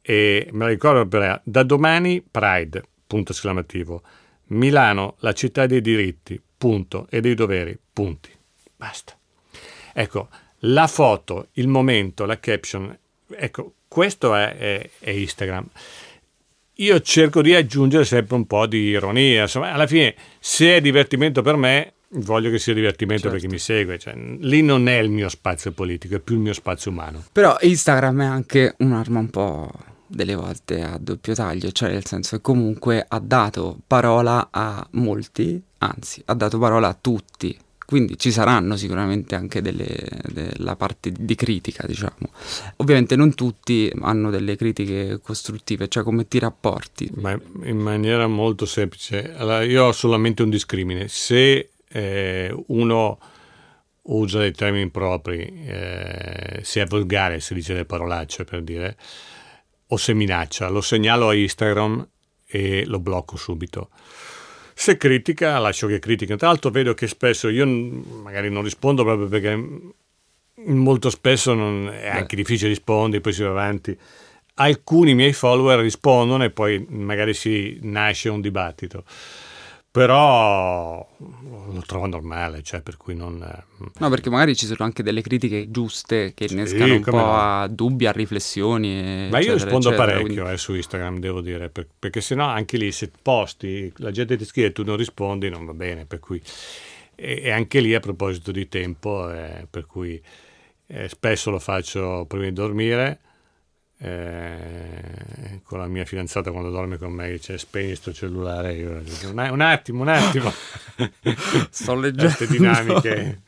E 0.00 0.48
me 0.52 0.64
la 0.64 0.70
ricordo 0.70 1.06
per 1.06 1.40
da 1.44 1.62
domani 1.62 2.22
Pride, 2.22 2.82
punto 3.08 3.32
esclamativo. 3.32 4.02
Milano, 4.50 5.16
la 5.20 5.32
città 5.32 5.66
dei 5.66 5.80
diritti, 5.80 6.40
punto, 6.56 7.08
e 7.10 7.20
dei 7.20 7.34
doveri, 7.34 7.76
punti. 7.92 8.30
Basta. 8.76 9.18
Ecco, 9.92 10.28
la 10.60 10.86
foto, 10.86 11.48
il 11.54 11.66
momento, 11.66 12.24
la 12.24 12.38
caption, 12.38 12.96
ecco, 13.30 13.72
questo 13.88 14.36
è, 14.36 14.56
è, 14.56 14.90
è 15.00 15.10
Instagram 15.10 15.68
io 16.80 17.00
cerco 17.00 17.42
di 17.42 17.54
aggiungere 17.54 18.04
sempre 18.04 18.36
un 18.36 18.46
po' 18.46 18.66
di 18.66 18.78
ironia. 18.78 19.42
Insomma, 19.42 19.72
alla 19.72 19.86
fine, 19.86 20.14
se 20.38 20.76
è 20.76 20.80
divertimento 20.80 21.42
per 21.42 21.56
me, 21.56 21.94
voglio 22.10 22.50
che 22.50 22.58
sia 22.58 22.74
divertimento 22.74 23.22
certo. 23.22 23.36
per 23.36 23.46
chi 23.46 23.52
mi 23.52 23.58
segue. 23.58 23.98
Cioè, 23.98 24.14
lì 24.14 24.62
non 24.62 24.88
è 24.88 24.98
il 24.98 25.10
mio 25.10 25.28
spazio 25.28 25.72
politico, 25.72 26.16
è 26.16 26.20
più 26.20 26.36
il 26.36 26.40
mio 26.40 26.52
spazio 26.52 26.90
umano. 26.90 27.24
Però 27.32 27.56
Instagram 27.60 28.22
è 28.22 28.26
anche 28.26 28.74
un'arma 28.78 29.18
un 29.18 29.30
po' 29.30 29.70
delle 30.08 30.34
volte 30.34 30.82
a 30.82 30.98
doppio 30.98 31.34
taglio, 31.34 31.70
cioè 31.70 31.90
nel 31.90 32.06
senso 32.06 32.36
che 32.36 32.42
comunque 32.42 33.04
ha 33.06 33.18
dato 33.20 33.78
parola 33.86 34.48
a 34.50 34.86
molti, 34.92 35.62
anzi 35.78 36.22
ha 36.26 36.34
dato 36.34 36.58
parola 36.58 36.88
a 36.88 36.98
tutti 37.00 37.56
quindi 37.88 38.18
ci 38.18 38.30
saranno 38.30 38.76
sicuramente 38.76 39.34
anche 39.34 39.62
delle, 39.62 39.86
della 40.26 40.76
parte 40.76 41.10
di 41.10 41.34
critica, 41.34 41.86
diciamo. 41.86 42.30
Ovviamente 42.76 43.16
non 43.16 43.34
tutti 43.34 43.90
hanno 44.02 44.28
delle 44.28 44.56
critiche 44.56 45.18
costruttive, 45.22 45.88
cioè 45.88 46.02
come 46.02 46.28
ti 46.28 46.38
rapporti. 46.38 47.10
Ma 47.14 47.32
in 47.62 47.78
maniera 47.78 48.26
molto 48.26 48.66
semplice. 48.66 49.34
Allora, 49.34 49.62
io 49.62 49.84
ho 49.84 49.92
solamente 49.92 50.42
un 50.42 50.50
discrimine. 50.50 51.08
Se 51.08 51.70
eh, 51.88 52.64
uno 52.66 53.18
usa 54.02 54.40
dei 54.40 54.52
termini 54.52 54.82
impropri, 54.82 55.64
eh, 55.66 56.60
se 56.62 56.82
è 56.82 56.84
volgare, 56.84 57.40
se 57.40 57.54
dice 57.54 57.72
le 57.72 57.86
parolacce 57.86 58.44
per 58.44 58.62
dire, 58.64 58.98
o 59.88 59.96
se 59.96 60.14
minaccia, 60.14 60.68
lo 60.68 60.80
segnalo 60.80 61.28
a 61.28 61.34
Instagram 61.34 62.06
e 62.46 62.84
lo 62.86 62.98
blocco 62.98 63.36
subito. 63.36 63.90
Se 64.74 64.96
critica, 64.96 65.58
lascio 65.58 65.86
che 65.86 65.98
critica. 65.98 66.36
Tra 66.36 66.48
l'altro 66.48 66.70
vedo 66.70 66.94
che 66.94 67.08
spesso 67.08 67.48
io 67.48 67.66
magari 67.66 68.50
non 68.50 68.62
rispondo 68.62 69.02
proprio 69.02 69.28
perché 69.28 69.94
molto 70.66 71.10
spesso 71.10 71.90
è 71.90 72.08
anche 72.08 72.36
difficile 72.36 72.68
rispondere, 72.68 73.20
poi 73.20 73.32
si 73.32 73.42
va 73.42 73.50
avanti. 73.50 73.96
Alcuni 74.54 75.14
miei 75.14 75.32
follower 75.32 75.80
rispondono 75.80 76.44
e 76.44 76.50
poi 76.50 76.84
magari 76.88 77.34
si 77.34 77.78
nasce 77.82 78.28
un 78.28 78.40
dibattito 78.40 79.04
però 79.98 81.04
lo 81.18 81.82
trovo 81.84 82.06
normale, 82.06 82.62
cioè 82.62 82.82
per 82.82 82.96
cui 82.96 83.16
non... 83.16 83.44
No, 83.98 84.08
perché 84.08 84.30
magari 84.30 84.54
ci 84.54 84.64
sono 84.64 84.84
anche 84.84 85.02
delle 85.02 85.22
critiche 85.22 85.72
giuste 85.72 86.34
che 86.34 86.46
innescano 86.48 86.84
sì, 86.86 86.90
un 86.92 87.02
po' 87.02 87.16
no. 87.16 87.34
a 87.34 87.66
dubbi, 87.66 88.06
a 88.06 88.12
riflessioni. 88.12 89.28
Ma 89.28 89.40
io 89.40 89.54
rispondo 89.54 89.88
eccetera, 89.88 90.04
parecchio 90.04 90.34
quindi... 90.34 90.52
eh, 90.52 90.56
su 90.56 90.74
Instagram, 90.74 91.18
devo 91.18 91.40
dire, 91.40 91.68
per, 91.68 91.88
perché 91.98 92.20
sennò 92.20 92.46
anche 92.46 92.76
lì 92.76 92.92
se 92.92 93.10
posti, 93.20 93.92
la 93.96 94.12
gente 94.12 94.36
ti 94.36 94.44
scrive 94.44 94.68
e 94.68 94.72
tu 94.72 94.84
non 94.84 94.96
rispondi, 94.96 95.48
non 95.48 95.64
va 95.64 95.74
bene, 95.74 96.06
per 96.06 96.20
cui... 96.20 96.40
E, 97.16 97.40
e 97.42 97.50
anche 97.50 97.80
lì 97.80 97.92
a 97.94 98.00
proposito 98.00 98.52
di 98.52 98.68
tempo, 98.68 99.28
eh, 99.32 99.66
per 99.68 99.86
cui 99.86 100.22
eh, 100.86 101.08
spesso 101.08 101.50
lo 101.50 101.58
faccio 101.58 102.24
prima 102.28 102.44
di 102.44 102.52
dormire 102.52 103.18
eh, 104.00 105.60
con 105.64 105.80
la 105.80 105.88
mia 105.88 106.04
fidanzata 106.04 106.52
quando 106.52 106.70
dorme 106.70 106.98
con 106.98 107.12
me 107.12 107.30
dice 107.30 107.58
spegni 107.58 107.96
sto 107.96 108.12
cellulare 108.12 108.74
io 108.74 109.00
dico, 109.00 109.30
un, 109.30 109.48
un 109.50 109.60
attimo 109.60 110.02
un 110.02 110.08
attimo. 110.08 110.52
Sto 111.70 111.94
leggendo. 111.94 112.34
queste 112.34 112.46
dinamiche. 112.46 113.42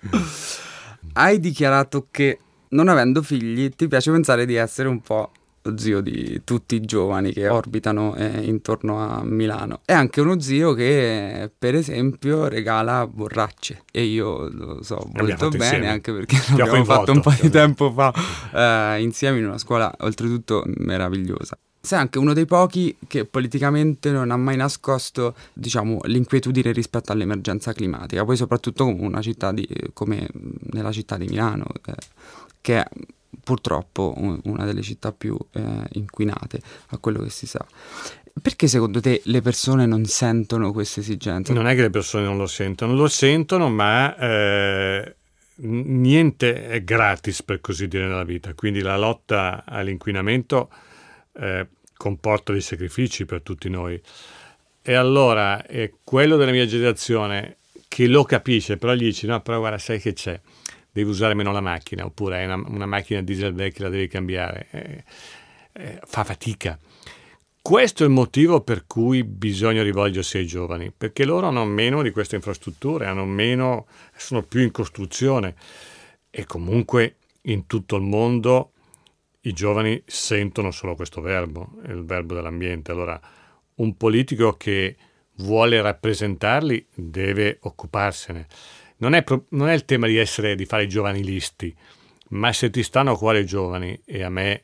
Hai 1.13 1.39
dichiarato 1.39 2.09
che 2.11 2.39
non 2.71 2.89
avendo 2.89 3.23
figli 3.23 3.71
ti 3.71 3.89
piace 3.89 4.11
pensare 4.11 4.47
di 4.47 4.55
essere 4.55 4.89
un 4.89 5.01
po' 5.01 5.33
zio 5.77 6.01
di 6.01 6.43
tutti 6.45 6.75
i 6.75 6.81
giovani 6.81 7.33
che 7.33 7.49
orbitano 7.49 8.15
eh, 8.17 8.43
intorno 8.45 8.99
a 8.99 9.23
Milano. 9.25 9.81
È 9.85 9.93
anche 9.93 10.21
uno 10.21 10.41
zio 10.41 10.73
che, 10.73 11.51
per 11.57 11.75
esempio, 11.75 12.49
regala 12.49 13.07
borracce. 13.07 13.83
E 13.91 14.05
io 14.05 14.49
lo 14.49 14.83
so 14.83 15.09
molto 15.13 15.49
bene, 15.49 15.65
insieme. 15.65 15.89
anche 15.89 16.13
perché 16.13 16.37
l'abbiamo 16.57 16.85
fatto 16.85 17.13
un 17.13 17.21
po' 17.21 17.35
di 17.41 17.51
tempo 17.51 17.93
fa 17.93 18.13
eh, 18.53 19.03
insieme 19.03 19.39
in 19.39 19.47
una 19.47 19.59
scuola, 19.59 19.93
oltretutto 20.01 20.63
meravigliosa. 20.67 21.59
Sei 21.83 21.99
anche 21.99 22.19
uno 22.19 22.35
dei 22.35 22.45
pochi 22.45 22.95
che 23.07 23.25
politicamente 23.25 24.11
non 24.11 24.31
ha 24.31 24.37
mai 24.37 24.57
nascosto, 24.57 25.35
diciamo, 25.55 26.01
l'inquietudine 26.05 26.73
rispetto 26.73 27.11
all'emergenza 27.11 27.73
climatica, 27.73 28.23
poi 28.23 28.37
soprattutto 28.37 28.85
come 28.85 29.01
una 29.01 29.23
città 29.23 29.51
di, 29.51 29.67
come 29.95 30.29
nella 30.73 30.93
città 30.93 31.17
di 31.17 31.27
Milano, 31.27 31.65
eh, 31.87 31.95
che 32.61 32.85
purtroppo 33.43 34.15
una 34.17 34.65
delle 34.65 34.83
città 34.83 35.13
più 35.13 35.37
eh, 35.53 35.85
inquinate, 35.93 36.61
a 36.89 36.99
quello 36.99 37.23
che 37.23 37.31
si 37.31 37.47
sa. 37.47 37.65
Perché 38.41 38.69
secondo 38.69 39.01
te 39.01 39.21
le 39.25 39.43
persone 39.43 39.87
non 39.87 40.05
sentono 40.05 40.73
questa 40.73 41.01
esigenza? 41.01 41.53
Non 41.53 41.67
è 41.67 41.75
che 41.75 41.83
le 41.83 41.91
persone 41.91 42.25
non 42.25 42.37
lo 42.37 42.47
sentono, 42.47 42.95
lo 42.95 43.09
sentono, 43.09 43.69
ma 43.69 44.17
eh, 44.17 45.17
niente 45.57 46.69
è 46.69 46.83
gratis 46.83 47.43
per 47.43 47.61
così 47.61 47.89
dire 47.89 48.07
nella 48.07 48.25
vita. 48.25 48.55
Quindi 48.55 48.81
la 48.81 48.97
lotta 48.97 49.65
all'inquinamento 49.67 50.71
eh, 51.35 51.67
comporta 51.97 52.53
dei 52.53 52.63
sacrifici 52.63 53.25
per 53.25 53.43
tutti 53.43 53.69
noi. 53.69 54.01
E 54.83 54.95
allora 54.95 55.67
è 55.67 55.93
quello 56.03 56.37
della 56.37 56.53
mia 56.53 56.67
generazione 56.67 57.57
che 57.89 58.07
lo 58.07 58.25
capisce, 58.25 58.77
però 58.77 58.95
gli 58.95 59.05
dice: 59.05 59.27
No, 59.27 59.41
però 59.41 59.59
guarda, 59.59 59.79
sai 59.79 60.01
che 60.01 60.13
c'è 60.13 60.41
devi 60.93 61.09
usare 61.09 61.35
meno 61.35 61.53
la 61.53 61.61
macchina, 61.61 62.05
oppure 62.05 62.39
hai 62.39 62.45
una, 62.45 62.63
una 62.67 62.87
macchina 62.87 63.23
diesel 63.23 63.55
vecchia 63.55 63.85
la 63.85 63.91
devi 63.91 64.09
cambiare, 64.09 64.67
eh, 64.71 65.05
eh, 65.73 66.01
fa 66.05 66.25
fatica. 66.25 66.79
Questo 67.63 68.05
è 68.05 68.07
il 68.07 68.13
motivo 68.13 68.63
per 68.63 68.87
cui 68.87 69.23
bisogna 69.23 69.83
rivolgersi 69.83 70.39
ai 70.39 70.47
giovani, 70.47 70.91
perché 70.97 71.25
loro 71.25 71.49
hanno 71.49 71.65
meno 71.65 72.03
di 72.03 72.11
queste 72.11 72.37
infrastrutture, 72.37 73.07
hanno 73.07 73.27
meno, 73.27 73.87
sono 74.17 74.43
più 74.43 74.61
in 74.63 74.71
costruzione 74.71 75.55
e 76.31 76.47
comunque 76.47 77.17
in 77.43 77.67
tutto 77.67 77.97
il 77.97 78.03
mondo 78.03 78.73
i 79.43 79.53
giovani 79.53 80.03
sentono 80.07 80.71
solo 80.71 80.95
questo 80.95 81.21
verbo, 81.21 81.73
il 81.87 82.05
verbo 82.05 82.35
dell'ambiente. 82.35 82.93
Allora, 82.93 83.21
un 83.77 83.97
politico 83.97 84.55
che 84.57 84.97
vuole 85.37 85.81
rappresentarli 85.81 86.87
deve 86.95 87.59
occuparsene 87.61 88.47
non 89.01 89.15
è, 89.15 89.23
pro- 89.23 89.47
non 89.51 89.69
è 89.69 89.75
il 89.75 89.85
tema 89.85 90.07
di, 90.07 90.17
essere, 90.17 90.55
di 90.55 90.65
fare 90.65 90.87
giovanilisti, 90.87 91.75
ma 92.31 92.53
se 92.53 92.71
ti 92.71 92.83
stanno 92.83 93.13
a 93.13 93.19
cuore 93.19 93.41
i 93.41 93.47
giovani, 93.47 94.01
e 94.05 94.23
a 94.23 94.31
me 94.31 94.63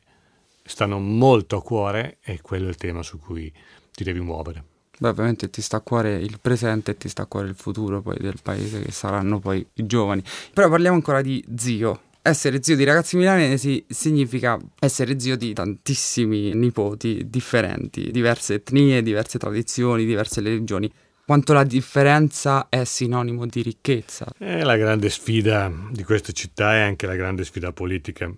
stanno 0.63 0.99
molto 0.99 1.57
a 1.57 1.61
cuore, 1.61 2.17
è 2.21 2.39
quello 2.41 2.67
il 2.67 2.75
tema 2.75 3.03
su 3.03 3.19
cui 3.19 3.51
ti 3.93 4.03
devi 4.03 4.19
muovere. 4.19 4.63
Beh, 4.99 5.09
ovviamente 5.09 5.49
ti 5.49 5.61
sta 5.61 5.77
a 5.77 5.81
cuore 5.81 6.15
il 6.15 6.39
presente 6.41 6.91
e 6.91 6.97
ti 6.97 7.07
sta 7.07 7.23
a 7.23 7.25
cuore 7.27 7.47
il 7.47 7.55
futuro 7.55 8.01
poi 8.01 8.17
del 8.19 8.39
paese 8.41 8.81
che 8.81 8.91
saranno 8.91 9.39
poi 9.39 9.65
i 9.75 9.85
giovani. 9.85 10.23
Però 10.53 10.69
parliamo 10.69 10.95
ancora 10.95 11.21
di 11.21 11.43
zio. 11.55 12.01
Essere 12.21 12.61
zio 12.61 12.75
di 12.75 12.83
ragazzi 12.83 13.15
milanesi 13.15 13.85
significa 13.87 14.57
essere 14.79 15.19
zio 15.19 15.37
di 15.37 15.53
tantissimi 15.53 16.53
nipoti 16.53 17.29
differenti, 17.29 18.11
diverse 18.11 18.55
etnie, 18.55 19.01
diverse 19.01 19.37
tradizioni, 19.37 20.03
diverse 20.03 20.41
religioni 20.41 20.91
quanto 21.27 21.51
la 21.51 21.65
differenza 21.65 22.69
è 22.69 22.85
sinonimo 22.85 23.45
di 23.47 23.61
ricchezza. 23.61 24.31
È 24.37 24.63
la 24.63 24.77
grande 24.77 25.09
sfida 25.09 25.69
di 25.91 26.05
questa 26.05 26.31
città 26.31 26.75
e 26.75 26.79
anche 26.79 27.05
la 27.05 27.15
grande 27.15 27.43
sfida 27.43 27.73
politica. 27.73 28.33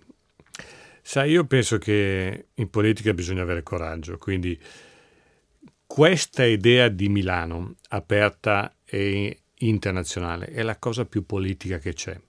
Sai, 1.03 1.29
io 1.29 1.46
penso 1.46 1.77
che 1.77 2.48
in 2.51 2.69
politica 2.72 3.13
bisogna 3.13 3.43
avere 3.43 3.62
coraggio, 3.62 4.17
quindi 4.17 4.60
questa 5.86 6.46
idea 6.46 6.88
di 6.88 7.10
Milano 7.10 7.75
aperta 7.89 8.74
e 8.84 9.38
internazionale 9.60 10.48
è 10.48 10.63
la 10.63 10.79
cosa 10.79 11.05
più 11.05 11.27
politica 11.27 11.77
che 11.77 11.93
c'è. 11.93 12.19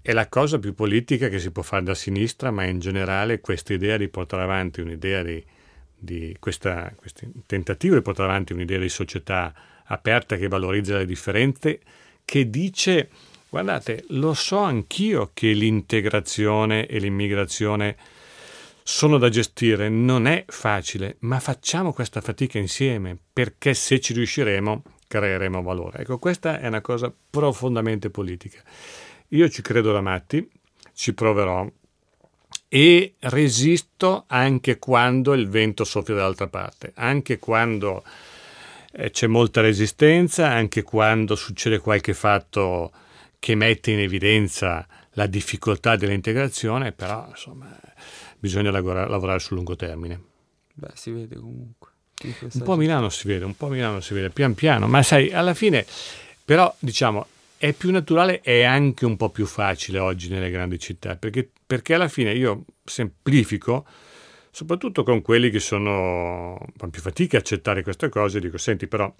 È 0.00 0.12
la 0.12 0.28
cosa 0.28 0.60
più 0.60 0.72
politica 0.72 1.28
che 1.28 1.40
si 1.40 1.50
può 1.50 1.62
fare 1.64 1.82
da 1.82 1.94
sinistra, 1.94 2.52
ma 2.52 2.62
in 2.62 2.78
generale 2.78 3.40
questa 3.40 3.72
idea 3.72 3.96
di 3.96 4.06
portare 4.06 4.44
avanti 4.44 4.80
un'idea 4.80 5.24
di 5.24 5.44
di 6.04 6.36
questo 6.38 6.92
tentativo 7.46 7.94
di 7.94 8.02
portare 8.02 8.28
avanti 8.28 8.52
un'idea 8.52 8.78
di 8.78 8.88
società 8.88 9.52
aperta 9.86 10.36
che 10.36 10.48
valorizza 10.48 10.96
le 10.96 11.06
differenze, 11.06 11.80
che 12.24 12.48
dice 12.48 13.08
guardate, 13.48 14.04
lo 14.08 14.34
so 14.34 14.58
anch'io 14.58 15.30
che 15.32 15.52
l'integrazione 15.52 16.86
e 16.86 16.98
l'immigrazione 16.98 17.96
sono 18.82 19.16
da 19.16 19.28
gestire, 19.28 19.88
non 19.88 20.26
è 20.26 20.44
facile, 20.46 21.16
ma 21.20 21.40
facciamo 21.40 21.92
questa 21.92 22.20
fatica 22.20 22.58
insieme, 22.58 23.16
perché 23.32 23.72
se 23.72 23.98
ci 23.98 24.12
riusciremo 24.12 24.82
creeremo 25.06 25.62
valore. 25.62 26.00
Ecco, 26.00 26.18
questa 26.18 26.58
è 26.58 26.66
una 26.66 26.80
cosa 26.80 27.12
profondamente 27.30 28.10
politica. 28.10 28.60
Io 29.28 29.48
ci 29.48 29.62
credo 29.62 29.92
da 29.92 30.00
matti, 30.00 30.48
ci 30.92 31.14
proverò 31.14 31.70
e 32.74 33.14
resisto 33.20 34.24
anche 34.26 34.80
quando 34.80 35.32
il 35.34 35.48
vento 35.48 35.84
soffia 35.84 36.14
dall'altra 36.14 36.48
parte, 36.48 36.90
anche 36.96 37.38
quando 37.38 38.02
eh, 38.90 39.12
c'è 39.12 39.28
molta 39.28 39.60
resistenza, 39.60 40.50
anche 40.50 40.82
quando 40.82 41.36
succede 41.36 41.78
qualche 41.78 42.14
fatto 42.14 42.90
che 43.38 43.54
mette 43.54 43.92
in 43.92 44.00
evidenza 44.00 44.84
la 45.12 45.26
difficoltà 45.26 45.94
dell'integrazione, 45.94 46.90
però 46.90 47.28
insomma 47.28 47.78
bisogna 48.40 48.72
lavorare, 48.72 49.08
lavorare 49.08 49.38
sul 49.38 49.54
lungo 49.54 49.76
termine. 49.76 50.20
Beh, 50.72 50.90
si 50.94 51.12
vede 51.12 51.36
comunque. 51.36 51.90
Un 52.24 52.62
po' 52.64 52.72
a 52.72 52.76
Milano 52.76 53.08
si 53.08 53.28
vede, 53.28 53.44
un 53.44 53.56
po' 53.56 53.66
a 53.66 53.70
Milano 53.70 54.00
si 54.00 54.14
vede, 54.14 54.30
pian 54.30 54.54
piano, 54.54 54.88
ma 54.88 55.00
sai, 55.04 55.32
alla 55.32 55.54
fine, 55.54 55.86
però 56.44 56.74
diciamo, 56.80 57.28
è 57.56 57.72
più 57.72 57.92
naturale 57.92 58.40
e 58.42 58.64
anche 58.64 59.06
un 59.06 59.16
po' 59.16 59.30
più 59.30 59.46
facile 59.46 60.00
oggi 60.00 60.28
nelle 60.28 60.50
grandi 60.50 60.78
città, 60.80 61.14
perché, 61.14 61.50
perché 61.66 61.94
alla 61.94 62.08
fine 62.08 62.32
io 62.32 62.64
semplifico, 62.84 63.86
soprattutto 64.50 65.02
con 65.02 65.22
quelli 65.22 65.50
che 65.50 65.60
sono 65.60 66.58
fanno 66.76 66.90
più 66.90 67.00
fatica 67.00 67.36
a 67.36 67.40
accettare 67.40 67.82
queste 67.82 68.08
cose, 68.08 68.40
dico, 68.40 68.58
senti 68.58 68.86
però, 68.86 69.12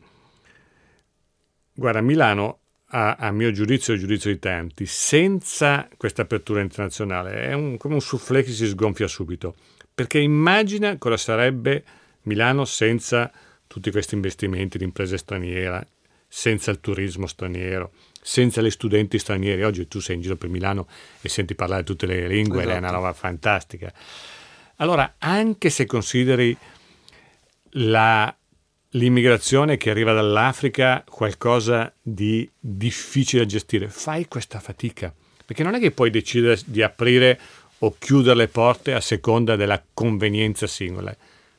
guarda, 1.72 2.00
Milano 2.00 2.60
a, 2.88 3.14
a 3.14 3.30
mio 3.32 3.50
giudizio 3.50 3.94
e 3.94 3.98
giudizio 3.98 4.30
di 4.30 4.38
tanti, 4.38 4.86
senza 4.86 5.88
questa 5.96 6.22
apertura 6.22 6.60
internazionale, 6.60 7.42
è 7.42 7.52
un, 7.52 7.76
come 7.76 7.94
un 7.94 8.00
soufflé 8.00 8.42
che 8.42 8.52
si 8.52 8.66
sgonfia 8.66 9.08
subito, 9.08 9.56
perché 9.92 10.18
immagina 10.18 10.96
cosa 10.98 11.16
sarebbe 11.16 11.84
Milano 12.22 12.64
senza 12.64 13.30
tutti 13.66 13.90
questi 13.90 14.14
investimenti 14.14 14.78
di 14.78 14.84
imprese 14.84 15.16
straniere, 15.18 15.88
senza 16.28 16.70
il 16.70 16.80
turismo 16.80 17.26
straniero, 17.26 17.92
senza 18.26 18.62
gli 18.62 18.70
studenti 18.70 19.18
stranieri. 19.18 19.62
Oggi 19.64 19.86
tu 19.86 20.00
sei 20.00 20.16
in 20.16 20.22
giro 20.22 20.36
per 20.36 20.48
Milano 20.48 20.88
e 21.20 21.28
senti 21.28 21.54
parlare 21.54 21.84
tutte 21.84 22.06
le 22.06 22.26
lingue 22.26 22.62
esatto. 22.62 22.70
ed 22.70 22.74
è 22.74 22.78
una 22.78 22.86
esatto. 22.86 23.02
roba 23.02 23.12
fantastica. 23.12 23.92
Allora, 24.76 25.16
anche 25.18 25.68
se 25.68 25.84
consideri 25.84 26.56
la, 27.72 28.34
l'immigrazione 28.90 29.76
che 29.76 29.90
arriva 29.90 30.14
dall'Africa 30.14 31.04
qualcosa 31.06 31.92
di 32.00 32.50
difficile 32.58 33.42
da 33.42 33.48
gestire, 33.48 33.88
fai 33.88 34.26
questa 34.26 34.58
fatica, 34.58 35.12
perché 35.44 35.62
non 35.62 35.74
è 35.74 35.78
che 35.78 35.90
puoi 35.90 36.08
decidere 36.08 36.58
di 36.64 36.80
aprire 36.80 37.38
o 37.80 37.94
chiudere 37.98 38.36
le 38.36 38.48
porte 38.48 38.94
a 38.94 39.00
seconda 39.00 39.54
della 39.54 39.82
convenienza 39.92 40.66
singola. 40.66 41.14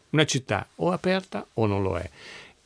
Una 0.10 0.26
città 0.26 0.68
o 0.76 0.92
aperta 0.92 1.46
o 1.54 1.68
non 1.68 1.84
lo 1.84 1.96
è 1.98 2.10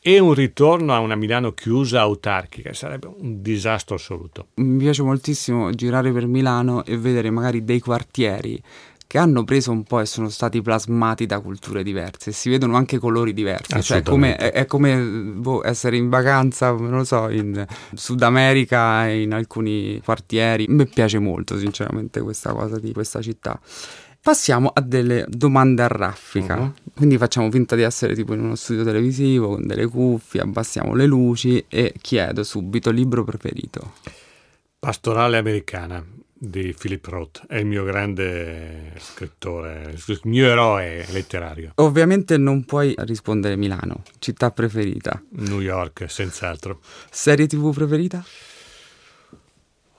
e 0.02 0.20
un 0.20 0.34
ritorno 0.34 0.94
a 0.94 1.00
una 1.00 1.16
Milano 1.16 1.54
chiusa 1.54 2.02
autarchica 2.02 2.74
sarebbe 2.74 3.08
un 3.08 3.42
disastro 3.42 3.96
assoluto. 3.96 4.48
Mi 4.56 4.78
piace 4.78 5.04
moltissimo 5.04 5.72
girare 5.72 6.12
per 6.12 6.26
Milano 6.26 6.86
e 6.86 6.98
vedere 6.98 7.30
magari 7.30 7.64
dei 7.64 7.80
quartieri 7.80 8.62
che 9.10 9.18
hanno 9.18 9.44
preso 9.44 9.72
un 9.72 9.82
po' 9.82 10.02
e 10.02 10.06
sono 10.06 10.30
stati 10.30 10.62
plasmati 10.62 11.26
da 11.26 11.40
culture 11.40 11.82
diverse. 11.82 12.32
Si 12.32 12.48
vedono 12.48 12.76
anche 12.76 13.00
colori 13.00 13.34
diversi. 13.34 13.82
Cioè, 13.82 14.04
come, 14.04 14.36
è, 14.36 14.52
è, 14.52 14.68
come 14.68 15.02
boh, 15.02 15.66
essere 15.66 15.98
in 15.98 16.10
vacanza, 16.10 16.70
non 16.74 16.98
lo 16.98 17.04
so, 17.04 17.28
in 17.30 17.66
Sud 17.96 18.22
America, 18.22 19.08
in 19.08 19.34
alcuni 19.34 20.00
quartieri. 20.06 20.68
Mi 20.70 20.86
piace 20.86 21.18
molto, 21.18 21.58
sinceramente, 21.58 22.22
questa 22.22 22.54
cosa 22.54 22.78
di 22.78 22.94
questa 22.94 23.20
città. 23.20 23.60
Passiamo 24.22 24.70
a 24.74 24.82
delle 24.82 25.26
domande 25.28 25.82
a 25.82 25.88
raffica. 25.88 26.58
Uh-huh. 26.58 26.74
Quindi 26.94 27.18
facciamo 27.18 27.50
finta 27.50 27.76
di 27.76 27.84
essere 27.84 28.14
tipo 28.16 28.34
in 28.34 28.42
uno 28.42 28.56
studio 28.56 28.84
televisivo 28.84 29.50
con 29.50 29.66
delle 29.66 29.88
cuffie, 29.88 30.42
abbassiamo 30.42 30.94
le 30.94 31.06
luci 31.06 31.64
e 31.70 31.94
chiedo 32.02 32.44
subito 32.44 32.92
libro 32.92 33.24
preferito. 33.24 33.94
Pastorale 34.78 35.38
americana 35.38 36.06
di 36.42 36.74
Philip 36.78 37.06
Roth, 37.06 37.46
è 37.48 37.58
il 37.58 37.66
mio 37.66 37.84
grande 37.84 38.94
scrittore, 38.98 39.94
il 39.94 40.20
mio 40.24 40.48
eroe 40.48 41.06
letterario. 41.12 41.72
Ovviamente 41.76 42.38
non 42.38 42.64
puoi 42.64 42.96
rispondere 43.00 43.58
Milano, 43.58 44.04
città 44.20 44.50
preferita. 44.52 45.22
New 45.32 45.60
York, 45.60 46.06
senz'altro. 46.10 46.80
Serie 47.10 47.46
TV 47.48 47.74
preferita? 47.74 48.24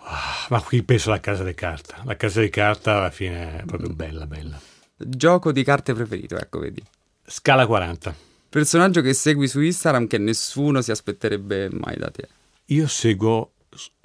Ah, 0.03 0.47
ma 0.51 0.61
qui 0.63 0.83
penso 0.83 1.11
alla 1.11 1.21
casa 1.21 1.45
di 1.45 1.55
carta. 1.55 2.01
La 2.05 2.17
casa 2.17 2.41
di 2.41 2.49
carta 2.49 2.99
alla 2.99 3.11
fine 3.11 3.61
è 3.61 3.65
proprio 3.65 3.91
bella, 3.91 4.27
bella. 4.27 4.61
Gioco 4.97 5.53
di 5.53 5.63
carte 5.63 5.95
preferito, 5.95 6.37
ecco, 6.37 6.59
vedi. 6.59 6.83
Scala 7.25 7.67
40. 7.67 8.15
Personaggio 8.49 9.01
che 9.01 9.15
segui 9.15 9.47
su 9.47 9.61
Instagram 9.61 10.07
che 10.07 10.19
nessuno 10.19 10.83
si 10.83 10.91
aspetterebbe 10.91 11.69
mai 11.71 11.97
da 11.97 12.11
te. 12.11 12.29
Io 12.67 12.87
seguo 12.89 13.53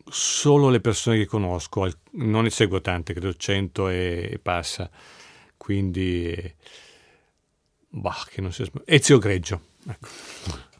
solo 0.07 0.69
le 0.69 0.79
persone 0.79 1.17
che 1.17 1.25
conosco, 1.25 1.89
non 2.11 2.43
ne 2.43 2.49
seguo 2.49 2.81
tante, 2.81 3.13
credo 3.13 3.33
100 3.33 3.89
e, 3.89 4.39
passa. 4.41 4.89
Quindi, 5.57 6.53
bah, 7.89 8.23
che 8.29 8.41
non 8.41 8.51
si 8.51 8.69
Ezio 8.85 9.17
Greggio. 9.17 9.61
Ecco. 9.87 10.07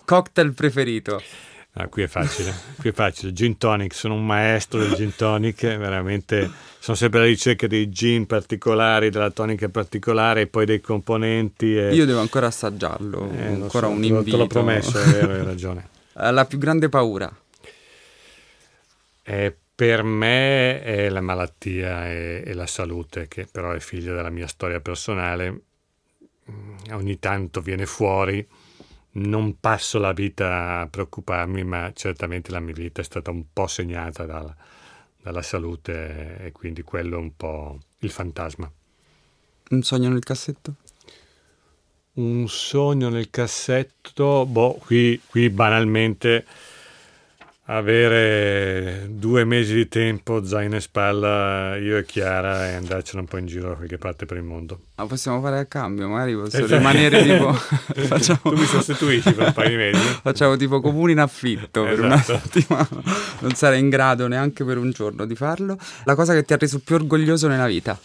Cocktail 0.06 0.54
preferito? 0.54 1.22
Ah, 1.78 1.88
qui 1.88 2.04
è 2.04 2.08
facile, 2.08 2.54
qui 2.80 2.90
è 2.90 2.94
facile. 2.94 3.34
Gin 3.34 3.58
tonic, 3.58 3.94
sono 3.94 4.14
un 4.14 4.26
maestro 4.26 4.80
del 4.80 4.94
gin 4.94 5.14
tonic, 5.14 5.62
veramente 5.76 6.50
sono 6.80 6.96
sempre 6.96 7.20
alla 7.20 7.28
ricerca 7.28 7.68
dei 7.68 7.90
gin 7.90 8.26
particolari, 8.26 9.10
della 9.10 9.30
tonica 9.30 9.68
particolare 9.68 10.42
e 10.42 10.48
poi 10.48 10.66
dei 10.66 10.80
componenti. 10.80 11.76
E... 11.76 11.94
Io 11.94 12.06
devo 12.06 12.22
ancora 12.22 12.48
assaggiarlo, 12.48 13.30
eh, 13.32 13.46
ancora 13.48 13.88
so, 13.88 13.94
un 13.94 14.04
invito. 14.04 14.24
Te 14.24 14.38
l'ho 14.38 14.48
promesso, 14.48 14.98
è 14.98 15.06
vero, 15.06 15.34
hai 15.34 15.44
ragione. 15.44 15.90
La 16.14 16.46
più 16.46 16.58
grande 16.58 16.88
paura? 16.88 17.30
Eh, 19.24 19.56
per 19.76 20.04
me 20.04 20.82
è 20.82 21.10
la 21.10 21.20
malattia 21.20 22.08
e, 22.08 22.42
e 22.46 22.54
la 22.54 22.68
salute, 22.68 23.28
che 23.28 23.48
però 23.52 23.72
è 23.72 23.80
figlia 23.80 24.14
della 24.14 24.30
mia 24.30 24.48
storia 24.48 24.80
personale. 24.80 25.62
Mm, 26.50 26.78
ogni 26.92 27.20
tanto 27.20 27.60
viene 27.60 27.86
fuori 27.86 28.48
non 29.16 29.60
passo 29.60 30.00
la 30.00 30.14
vita 30.14 30.80
a 30.82 30.88
preoccuparmi, 30.88 31.64
ma 31.64 31.92
certamente 31.94 32.52
la 32.52 32.60
mia 32.60 32.74
vita 32.74 33.02
è 33.02 33.04
stata 33.04 33.32
un 33.32 33.46
po' 33.52 33.68
segnata 33.68 34.26
dalla, 34.26 34.56
dalla 35.22 35.42
salute 35.42 36.38
e 36.40 36.52
quindi 36.52 36.82
quello 36.82 37.18
è 37.18 37.20
un 37.20 37.36
po' 37.36 37.80
il 38.00 38.10
fantasma. 38.10 38.72
Un 39.70 39.82
sogno 39.84 40.10
nel 40.10 40.24
cassetto? 40.24 40.76
Un 42.14 42.48
sogno 42.48 43.10
nel 43.10 43.30
cassetto, 43.30 44.46
boh, 44.46 44.76
qui, 44.76 45.20
qui 45.26 45.50
banalmente 45.50 46.46
avere 47.68 49.08
due 49.10 49.44
mesi 49.44 49.74
di 49.74 49.88
tempo, 49.88 50.46
zaino 50.46 50.76
in 50.76 50.82
spalla, 50.82 51.76
io 51.78 51.98
e 51.98 52.06
Chiara, 52.06 52.70
e 52.70 52.74
andarcene 52.74 53.22
un 53.22 53.28
po' 53.28 53.38
in 53.38 53.48
giro 53.48 53.70
da 53.70 53.76
qualche 53.76 53.98
parte 53.98 54.26
per 54.26 54.38
il 54.38 54.44
mondo. 54.44 54.80
Ma 54.96 55.08
possiamo 55.08 55.42
fare 55.42 55.60
a 55.60 55.66
cambio, 55.66 56.08
magari 56.08 56.36
posso 56.36 56.58
esatto. 56.58 56.78
rimanere 56.78 57.24
tipo... 57.24 57.54
facciamo... 58.06 58.40
Tu 58.44 58.56
mi 58.56 58.66
sostituisci 58.66 59.34
per 59.34 59.48
un 59.48 59.54
paio 59.54 59.70
di 59.70 59.76
mesi? 59.76 60.00
Facciamo 60.22 60.56
tipo 60.58 60.80
comuni 60.80 61.14
in 61.14 61.20
affitto 61.20 61.86
esatto. 61.86 61.96
per 61.96 62.06
una 62.06 62.22
settimana. 62.22 62.88
Non 63.40 63.52
sarei 63.56 63.80
in 63.80 63.90
grado 63.90 64.28
neanche 64.28 64.64
per 64.64 64.78
un 64.78 64.92
giorno 64.92 65.26
di 65.26 65.36
farlo. 65.36 65.78
La 66.04 66.14
cosa 66.14 66.34
che 66.34 66.44
ti 66.44 66.54
ha 66.54 66.58
reso 66.58 66.80
più 66.80 66.96
orgoglioso 66.96 67.48
nella 67.48 67.68
vita? 67.68 68.00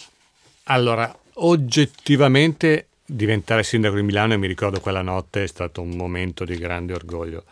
Allora, 0.65 1.15
oggettivamente 1.35 2.87
diventare 3.05 3.63
sindaco 3.63 3.97
di 3.97 4.03
Milano, 4.03 4.33
e 4.33 4.37
mi 4.39 4.47
ricordo 4.47 4.81
quella 4.81 5.03
notte, 5.03 5.43
è 5.43 5.47
stato 5.47 5.83
un 5.83 5.91
momento 5.97 6.45
di 6.45 6.57
grande 6.57 6.95
orgoglio 6.95 7.45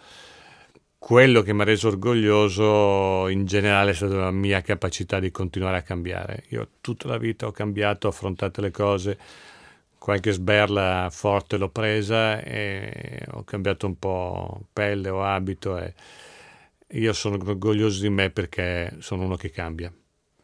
quello 1.09 1.40
che 1.40 1.55
mi 1.55 1.62
ha 1.62 1.64
reso 1.64 1.88
orgoglioso 1.88 3.29
in 3.29 3.47
generale 3.47 3.92
è 3.92 3.94
stata 3.94 4.16
la 4.16 4.31
mia 4.31 4.61
capacità 4.61 5.18
di 5.18 5.31
continuare 5.31 5.79
a 5.79 5.81
cambiare. 5.81 6.44
Io 6.49 6.68
tutta 6.83 7.09
la 7.09 7.16
vita 7.16 7.47
ho 7.47 7.51
cambiato, 7.51 8.09
ho 8.09 8.11
affrontato 8.11 8.61
le 8.61 8.71
cose, 8.71 9.18
qualche 9.97 10.33
sberla 10.33 11.09
forte 11.11 11.57
l'ho 11.57 11.71
presa 11.71 12.42
e 12.42 13.25
ho 13.31 13.42
cambiato 13.42 13.87
un 13.87 13.99
po' 13.99 14.61
pelle 14.71 15.09
o 15.09 15.25
abito 15.25 15.79
e 15.79 15.94
io 16.88 17.14
sono 17.14 17.37
orgoglioso 17.37 18.03
di 18.03 18.11
me 18.11 18.29
perché 18.29 18.94
sono 18.99 19.25
uno 19.25 19.37
che 19.37 19.49
cambia. 19.49 19.90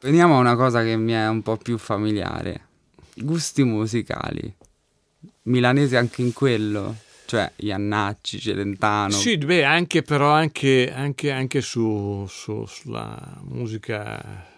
Veniamo 0.01 0.37
a 0.37 0.39
una 0.39 0.57
cosa 0.57 0.83
che 0.83 0.97
mi 0.97 1.13
è 1.13 1.29
un 1.29 1.43
po' 1.43 1.59
più 1.59 1.77
familiare. 1.77 2.69
Gusti 3.17 3.65
musicali. 3.65 4.51
Milanese 5.43 5.99
anche 5.99 6.23
in 6.23 6.33
quello? 6.33 7.04
Cioè 7.27 7.53
Iannacci, 7.57 8.39
Celentano. 8.39 9.13
Sì, 9.13 9.39
beh, 9.39 9.65
anche 9.65 10.03
però 10.03 10.31
anche, 10.31 10.93
anche, 10.93 11.31
anche 11.31 11.61
su, 11.61 12.27
su, 12.29 12.67
sulla 12.67 13.41
musica 13.45 14.53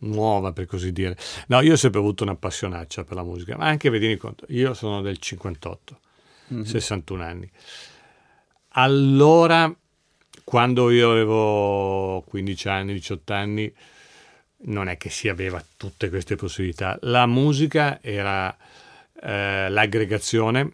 nuova, 0.00 0.52
per 0.52 0.66
così 0.66 0.92
dire. 0.92 1.16
No, 1.48 1.60
io 1.60 1.72
ho 1.72 1.76
sempre 1.76 2.00
avuto 2.00 2.22
una 2.22 2.36
passionaccia 2.36 3.04
per 3.04 3.16
la 3.16 3.24
musica, 3.24 3.56
ma 3.56 3.66
anche, 3.66 3.90
vedini 3.90 4.16
conto, 4.16 4.44
io 4.48 4.74
sono 4.74 5.00
del 5.00 5.18
58, 5.18 6.00
mm-hmm. 6.52 6.62
61 6.62 7.22
anni. 7.22 7.50
Allora, 8.74 9.74
quando 10.44 10.90
io 10.90 11.10
avevo 11.10 12.22
15 12.26 12.68
anni, 12.68 12.92
18 12.94 13.32
anni, 13.32 13.72
non 14.62 14.88
è 14.88 14.96
che 14.96 15.10
si 15.10 15.28
aveva 15.28 15.62
tutte 15.76 16.08
queste 16.08 16.36
possibilità. 16.36 16.98
La 17.02 17.26
musica 17.26 17.98
era 18.02 18.54
eh, 19.22 19.68
l'aggregazione, 19.68 20.72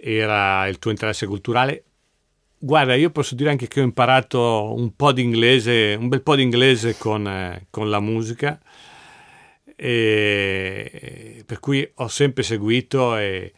era 0.00 0.66
il 0.66 0.78
tuo 0.78 0.90
interesse 0.90 1.26
culturale. 1.26 1.84
Guarda, 2.58 2.94
io 2.94 3.10
posso 3.10 3.34
dire 3.34 3.50
anche 3.50 3.68
che 3.68 3.80
ho 3.80 3.84
imparato 3.84 4.74
un 4.74 4.94
po' 4.94 5.12
di 5.12 5.22
inglese, 5.22 5.96
un 5.98 6.08
bel 6.08 6.22
po' 6.22 6.36
di 6.36 6.42
inglese 6.42 6.96
con, 6.98 7.26
eh, 7.26 7.66
con 7.70 7.88
la 7.88 8.00
musica, 8.00 8.58
e 9.76 11.42
per 11.46 11.58
cui 11.58 11.90
ho 11.94 12.08
sempre 12.08 12.42
seguito 12.42 13.16
e, 13.16 13.52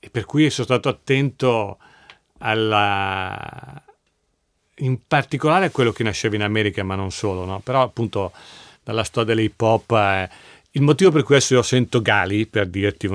e 0.00 0.10
per 0.10 0.24
cui 0.24 0.50
sono 0.50 0.66
stato 0.66 0.88
attento 0.88 1.78
alla, 2.38 3.82
in 4.78 4.98
particolare 5.06 5.66
a 5.66 5.70
quello 5.70 5.92
che 5.92 6.02
nasceva 6.02 6.34
in 6.34 6.42
America, 6.42 6.82
ma 6.82 6.94
non 6.96 7.10
solo, 7.12 7.44
no? 7.44 7.60
però 7.60 7.82
appunto 7.82 8.32
dalla 8.82 9.04
storia 9.04 9.34
dell'hip 9.34 9.60
hop. 9.60 9.92
Eh, 9.92 10.28
il 10.72 10.82
motivo 10.82 11.10
per 11.10 11.22
cui 11.22 11.36
adesso 11.36 11.54
io 11.54 11.62
sento 11.62 12.02
Gali, 12.02 12.46
per 12.46 12.66
dirti, 12.68 13.08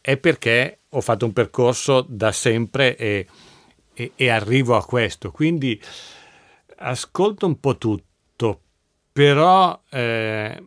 è 0.00 0.16
perché 0.16 0.78
ho 0.94 1.00
fatto 1.00 1.24
un 1.24 1.32
percorso 1.32 2.04
da 2.06 2.32
sempre 2.32 2.96
e, 2.96 3.26
e, 3.94 4.12
e 4.14 4.28
arrivo 4.28 4.76
a 4.76 4.84
questo. 4.84 5.30
Quindi 5.30 5.80
ascolto 6.76 7.46
un 7.46 7.58
po' 7.60 7.78
tutto, 7.78 8.60
però 9.12 9.80
eh, 9.90 10.62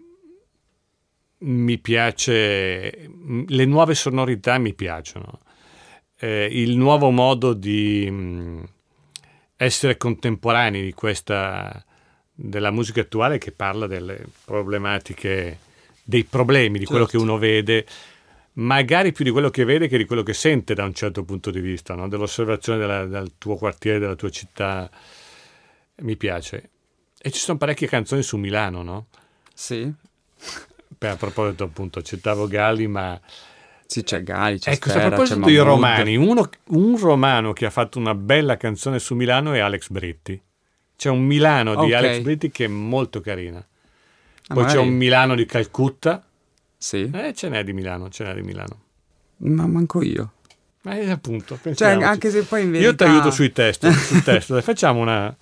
mi 1.39 1.77
piace, 1.77 3.09
le 3.47 3.65
nuove 3.65 3.93
sonorità 3.93 4.57
mi 4.57 4.73
piacciono. 4.73 5.41
Eh, 6.17 6.47
il 6.49 6.75
nuovo 6.77 7.11
modo 7.11 7.53
di 7.53 8.09
mh, 8.09 8.63
essere 9.57 9.97
contemporanei 9.97 10.81
di 10.81 10.93
questa 10.93 11.83
della 12.37 12.71
musica 12.71 13.01
attuale 13.01 13.37
che 13.37 13.51
parla 13.51 13.87
delle 13.87 14.25
problematiche, 14.43 15.59
dei 16.03 16.23
problemi, 16.23 16.79
di 16.79 16.85
quello 16.85 17.05
certo. 17.05 17.17
che 17.17 17.23
uno 17.23 17.37
vede, 17.37 17.85
magari 18.55 19.11
più 19.11 19.23
di 19.23 19.31
quello 19.31 19.49
che 19.49 19.63
vede 19.63 19.87
che 19.87 19.97
di 19.97 20.05
quello 20.05 20.23
che 20.23 20.33
sente 20.33 20.73
da 20.73 20.83
un 20.83 20.93
certo 20.93 21.23
punto 21.23 21.51
di 21.51 21.59
vista, 21.59 21.95
no? 21.95 22.07
dell'osservazione 22.07 22.79
della, 22.79 23.05
del 23.05 23.33
tuo 23.37 23.55
quartiere, 23.55 23.99
della 23.99 24.15
tua 24.15 24.29
città. 24.29 24.89
Mi 25.97 26.17
piace. 26.17 26.69
E 27.17 27.31
ci 27.31 27.39
sono 27.39 27.57
parecchie 27.57 27.87
canzoni 27.87 28.21
su 28.21 28.37
Milano, 28.37 28.83
no? 28.83 29.07
Sì. 29.53 29.91
Beh, 30.97 31.09
a 31.09 31.15
proposito, 31.15 31.63
appunto, 31.63 32.01
citavo 32.01 32.47
Gali, 32.47 32.87
ma. 32.87 33.19
Sì, 33.85 34.03
c'è 34.03 34.23
Gali, 34.23 34.59
c'è 34.59 34.71
Ecco, 34.71 34.89
Sfera, 34.89 35.05
a 35.05 35.07
proposito 35.09 35.39
dei 35.39 35.57
romani, 35.57 36.15
uno, 36.15 36.49
un 36.69 36.97
romano 36.97 37.53
che 37.53 37.65
ha 37.65 37.69
fatto 37.69 37.99
una 37.99 38.15
bella 38.15 38.57
canzone 38.57 38.99
su 38.99 39.15
Milano 39.15 39.53
è 39.53 39.59
Alex 39.59 39.89
Britti. 39.89 40.41
C'è 40.95 41.09
un 41.09 41.23
Milano 41.23 41.71
di 41.71 41.91
okay. 41.91 41.93
Alex 41.93 42.19
Britti 42.21 42.51
che 42.51 42.65
è 42.65 42.67
molto 42.67 43.21
carina. 43.21 43.59
Ah, 43.59 44.53
Poi 44.53 44.63
magari... 44.63 44.73
c'è 44.73 44.79
un 44.79 44.93
Milano 44.93 45.35
di 45.35 45.45
Calcutta. 45.45 46.25
Sì. 46.77 47.09
Eh, 47.13 47.33
ce 47.33 47.49
n'è 47.49 47.63
di 47.63 47.73
Milano, 47.73 48.09
ce 48.09 48.23
n'è 48.23 48.33
di 48.33 48.41
Milano. 48.41 48.79
Ma 49.37 49.65
manco 49.67 50.01
io. 50.01 50.31
Eh, 50.87 51.09
appunto, 51.09 51.57
cioè, 51.73 52.03
anche 52.03 52.29
se 52.29 52.43
poi 52.43 52.63
in 52.63 52.71
verità... 52.71 52.89
Io 52.89 52.95
ti 52.95 53.03
aiuto 53.03 53.31
sui 53.31 53.51
test, 53.51 53.89
sul 53.89 54.21
test. 54.21 54.61
facciamo 54.61 54.99
una... 54.99 55.35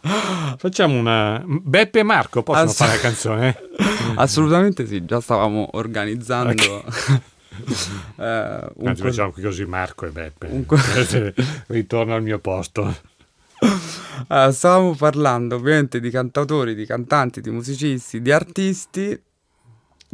Facciamo 0.57 0.97
una... 0.97 1.43
Beppe 1.45 1.99
e 1.99 2.03
Marco 2.03 2.43
possono 2.43 2.69
Ass- 2.69 2.77
fare 2.77 2.93
la 2.93 2.99
canzone? 2.99 3.57
Assolutamente 4.15 4.87
sì, 4.87 5.03
già 5.03 5.19
stavamo 5.19 5.69
organizzando... 5.73 6.63
Okay. 6.63 7.21
eh, 8.19 8.71
Anzi, 8.85 9.01
co- 9.01 9.07
facciamo 9.09 9.31
così 9.31 9.65
Marco 9.65 10.05
e 10.05 10.09
Beppe. 10.11 10.65
Co- 10.65 10.77
Ritorno 11.67 12.15
al 12.15 12.23
mio 12.23 12.39
posto. 12.39 12.95
Uh, 14.27 14.51
stavamo 14.51 14.95
parlando 14.95 15.55
ovviamente 15.55 15.99
di 15.99 16.09
cantautori, 16.09 16.73
di 16.73 16.85
cantanti, 16.85 17.41
di 17.41 17.49
musicisti, 17.49 18.21
di 18.21 18.31
artisti. 18.31 19.21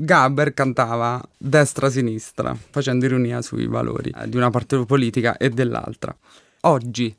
Gaber 0.01 0.53
cantava 0.53 1.21
destra-sinistra, 1.37 2.55
facendo 2.69 3.05
ironia 3.05 3.41
sui 3.41 3.67
valori 3.67 4.13
eh, 4.15 4.29
di 4.29 4.37
una 4.37 4.49
parte 4.49 4.85
politica 4.85 5.35
e 5.35 5.49
dell'altra. 5.49 6.15
Oggi, 6.61 7.13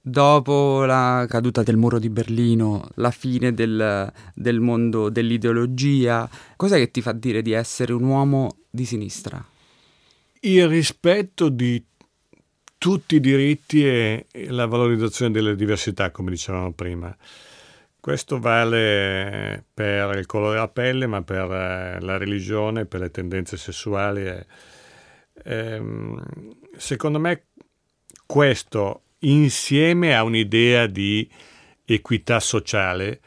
dopo 0.00 0.84
la 0.84 1.26
caduta 1.28 1.62
del 1.62 1.76
muro 1.76 1.98
di 1.98 2.08
Berlino, 2.08 2.88
la 2.94 3.12
fine 3.12 3.54
del, 3.54 4.12
del 4.34 4.60
mondo 4.60 5.10
dell'ideologia, 5.10 6.28
cos'è 6.56 6.78
che 6.78 6.90
ti 6.90 7.00
fa 7.00 7.12
dire 7.12 7.40
di 7.40 7.52
essere 7.52 7.92
un 7.92 8.02
uomo 8.02 8.56
di 8.68 8.84
sinistra? 8.84 9.44
Il 10.40 10.68
rispetto 10.68 11.48
di 11.48 11.82
tutti 12.76 13.14
i 13.14 13.20
diritti 13.20 13.86
e 13.86 14.26
la 14.48 14.66
valorizzazione 14.66 15.30
delle 15.30 15.54
diversità, 15.54 16.10
come 16.10 16.30
dicevamo 16.30 16.72
prima. 16.72 17.16
Questo 18.04 18.38
vale 18.38 19.64
per 19.72 20.18
il 20.18 20.26
colore 20.26 20.56
della 20.56 20.68
pelle, 20.68 21.06
ma 21.06 21.22
per 21.22 21.50
eh, 21.50 22.00
la 22.02 22.18
religione, 22.18 22.84
per 22.84 23.00
le 23.00 23.10
tendenze 23.10 23.56
sessuali. 23.56 24.26
E, 24.26 24.46
ehm, 25.42 26.22
secondo 26.76 27.18
me 27.18 27.44
questo, 28.26 29.04
insieme 29.20 30.14
a 30.14 30.22
un'idea 30.22 30.86
di 30.86 31.26
equità 31.86 32.40
sociale, 32.40 33.20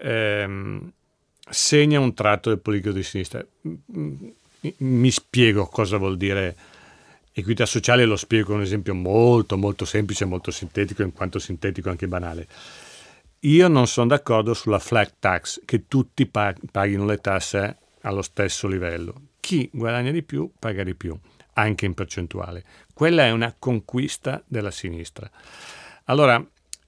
ehm, 0.00 0.92
segna 1.48 2.00
un 2.00 2.12
tratto 2.12 2.48
del 2.48 2.58
politico 2.58 2.90
di 2.90 3.04
sinistra. 3.04 3.46
Mi 4.78 5.10
spiego 5.12 5.66
cosa 5.66 5.96
vuol 5.96 6.16
dire 6.16 6.56
Equità 7.34 7.64
sociale 7.64 8.04
lo 8.04 8.16
spiego 8.16 8.48
con 8.48 8.56
un 8.56 8.62
esempio 8.62 8.94
molto 8.94 9.56
molto 9.56 9.86
semplice, 9.86 10.26
molto 10.26 10.50
sintetico, 10.50 11.00
in 11.02 11.14
quanto 11.14 11.38
sintetico 11.38 11.88
anche 11.88 12.06
banale. 12.06 12.46
Io 13.44 13.66
non 13.66 13.88
sono 13.88 14.06
d'accordo 14.06 14.54
sulla 14.54 14.78
flat 14.78 15.16
tax, 15.18 15.62
che 15.64 15.88
tutti 15.88 16.26
paghino 16.26 17.04
le 17.04 17.18
tasse 17.18 17.78
allo 18.02 18.22
stesso 18.22 18.68
livello. 18.68 19.30
Chi 19.40 19.68
guadagna 19.72 20.12
di 20.12 20.22
più 20.22 20.48
paga 20.56 20.84
di 20.84 20.94
più, 20.94 21.18
anche 21.54 21.84
in 21.84 21.94
percentuale. 21.94 22.62
Quella 22.94 23.24
è 23.24 23.32
una 23.32 23.52
conquista 23.58 24.42
della 24.46 24.70
sinistra. 24.70 25.28
Allora, 26.04 26.44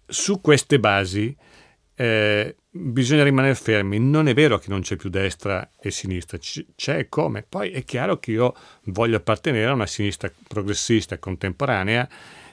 su 0.06 0.40
queste 0.40 0.78
basi 0.78 1.36
eh, 1.96 2.56
bisogna 2.70 3.24
rimanere 3.24 3.56
fermi. 3.56 3.98
Non 3.98 4.28
è 4.28 4.34
vero 4.34 4.58
che 4.58 4.68
non 4.68 4.82
c'è 4.82 4.94
più 4.94 5.10
destra 5.10 5.70
e 5.80 5.90
sinistra, 5.90 6.38
C- 6.38 6.66
c'è 6.76 7.08
come. 7.08 7.42
Poi 7.42 7.70
è 7.70 7.82
chiaro 7.84 8.18
che 8.18 8.30
io 8.30 8.54
voglio 8.84 9.16
appartenere 9.16 9.70
a 9.70 9.74
una 9.74 9.86
sinistra 9.86 10.30
progressista 10.46 11.18
contemporanea 11.18 12.08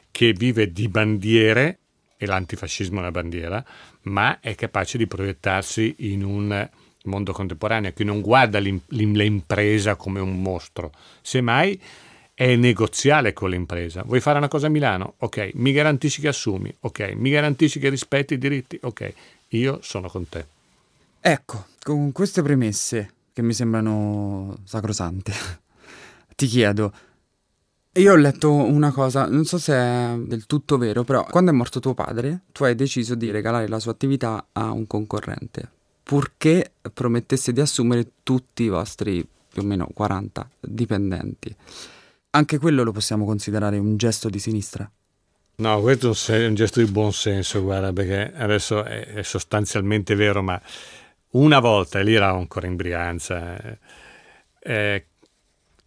che 0.10 0.34
vive 0.34 0.72
di 0.72 0.88
bandiere, 0.88 1.81
e 2.22 2.28
l'antifascismo 2.28 2.98
è 2.98 3.00
una 3.00 3.10
bandiera, 3.10 3.66
ma 4.04 4.40
è 4.40 4.54
capace 4.54 5.00
di 5.00 5.08
proiettarsi 5.08 5.96
in 5.98 6.24
un 6.24 6.70
mondo 7.06 7.32
contemporaneo 7.32 7.94
che 7.94 8.04
non 8.04 8.22
guarda 8.22 8.60
l'im- 8.60 8.84
l'impresa 8.90 9.96
come 9.96 10.20
un 10.20 10.40
mostro, 10.40 10.92
semmai 11.20 11.82
è 12.36 12.56
negoziale 12.56 13.34
con 13.34 13.50
l'impresa. 13.50 14.04
Vuoi 14.04 14.20
fare 14.20 14.38
una 14.38 14.48
cosa 14.48 14.68
a 14.68 14.70
Milano? 14.70 15.16
Ok. 15.18 15.50
Mi 15.56 15.72
garantisci 15.72 16.22
che 16.22 16.28
assumi? 16.28 16.72
Ok. 16.82 17.14
Mi 17.16 17.32
garantisci 17.32 17.80
che 17.80 17.90
rispetti 17.90 18.36
i 18.36 18.38
diritti? 18.38 18.78
Ok. 18.84 19.14
Io 19.50 19.80
sono 19.82 20.08
con 20.08 20.30
te. 20.30 20.46
Ecco, 21.20 21.66
con 21.82 22.12
queste 22.12 22.44
premesse 22.44 23.14
che 23.34 23.42
mi 23.42 23.54
sembrano 23.54 24.60
sacrosante, 24.64 25.34
ti 26.36 26.46
chiedo, 26.46 26.94
io 27.94 28.14
ho 28.14 28.16
letto 28.16 28.54
una 28.54 28.92
cosa, 28.92 29.26
non 29.26 29.44
so 29.44 29.58
se 29.58 29.74
è 29.74 30.16
del 30.18 30.46
tutto 30.46 30.78
vero, 30.78 31.04
però 31.04 31.26
quando 31.26 31.52
è 31.52 31.54
morto 31.54 31.82
tuo 31.82 31.94
padre, 31.94 32.44
tu 32.54 32.64
hai 32.64 32.74
deciso 32.74 33.16
di 33.16 33.32
regalare 33.32 33.68
la 33.68 33.80
sua 33.80 33.92
attività 33.92 34.48
a 34.54 34.72
un 34.72 34.88
concorrente, 34.88 35.70
purché 36.02 36.72
promettesse 36.94 37.52
di 37.52 37.60
assumere 37.60 38.12
tutti 38.24 38.64
i 38.64 38.70
vostri 38.70 39.28
più 39.52 39.62
o 39.62 39.66
meno 39.66 39.90
40 39.94 40.50
dipendenti. 40.62 41.54
Anche 42.30 42.60
quello 42.60 42.84
lo 42.84 42.94
possiamo 42.94 43.26
considerare 43.26 43.78
un 43.78 43.98
gesto 43.98 44.30
di 44.30 44.40
sinistra? 44.40 44.90
No, 45.56 45.82
questo 45.82 46.16
è 46.32 46.48
un 46.48 46.56
gesto 46.56 46.82
di 46.82 46.90
buon 46.90 47.12
senso, 47.12 47.62
guarda, 47.62 47.92
perché 47.92 48.32
adesso 48.34 48.86
è, 48.86 49.22
sostanzialmente 49.22 50.16
vero, 50.16 50.42
ma 50.42 50.60
una 51.32 51.60
volta, 51.60 52.00
e 52.00 52.04
lì 52.04 52.16
era 52.16 52.30
ancora 52.30 52.68
in 52.68 52.78
Brianza, 52.78 53.58
eh, 53.62 53.80
eh, 54.62 55.06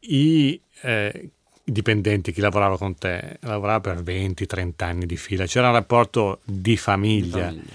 i, 0.01 0.61
eh, 0.83 1.31
i, 1.64 1.72
dipendenti, 1.72 2.33
chi 2.33 2.40
lavorava 2.40 2.77
con 2.77 2.94
te, 2.94 3.38
lavorava 3.40 3.81
per 3.81 4.03
20-30 4.03 4.85
anni 4.85 5.07
di 5.07 5.16
fila, 5.16 5.46
c'era 5.46 5.68
un 5.68 5.74
rapporto 5.74 6.40
di 6.44 6.77
famiglia, 6.77 7.48
di 7.48 7.57
famiglia. 7.57 7.72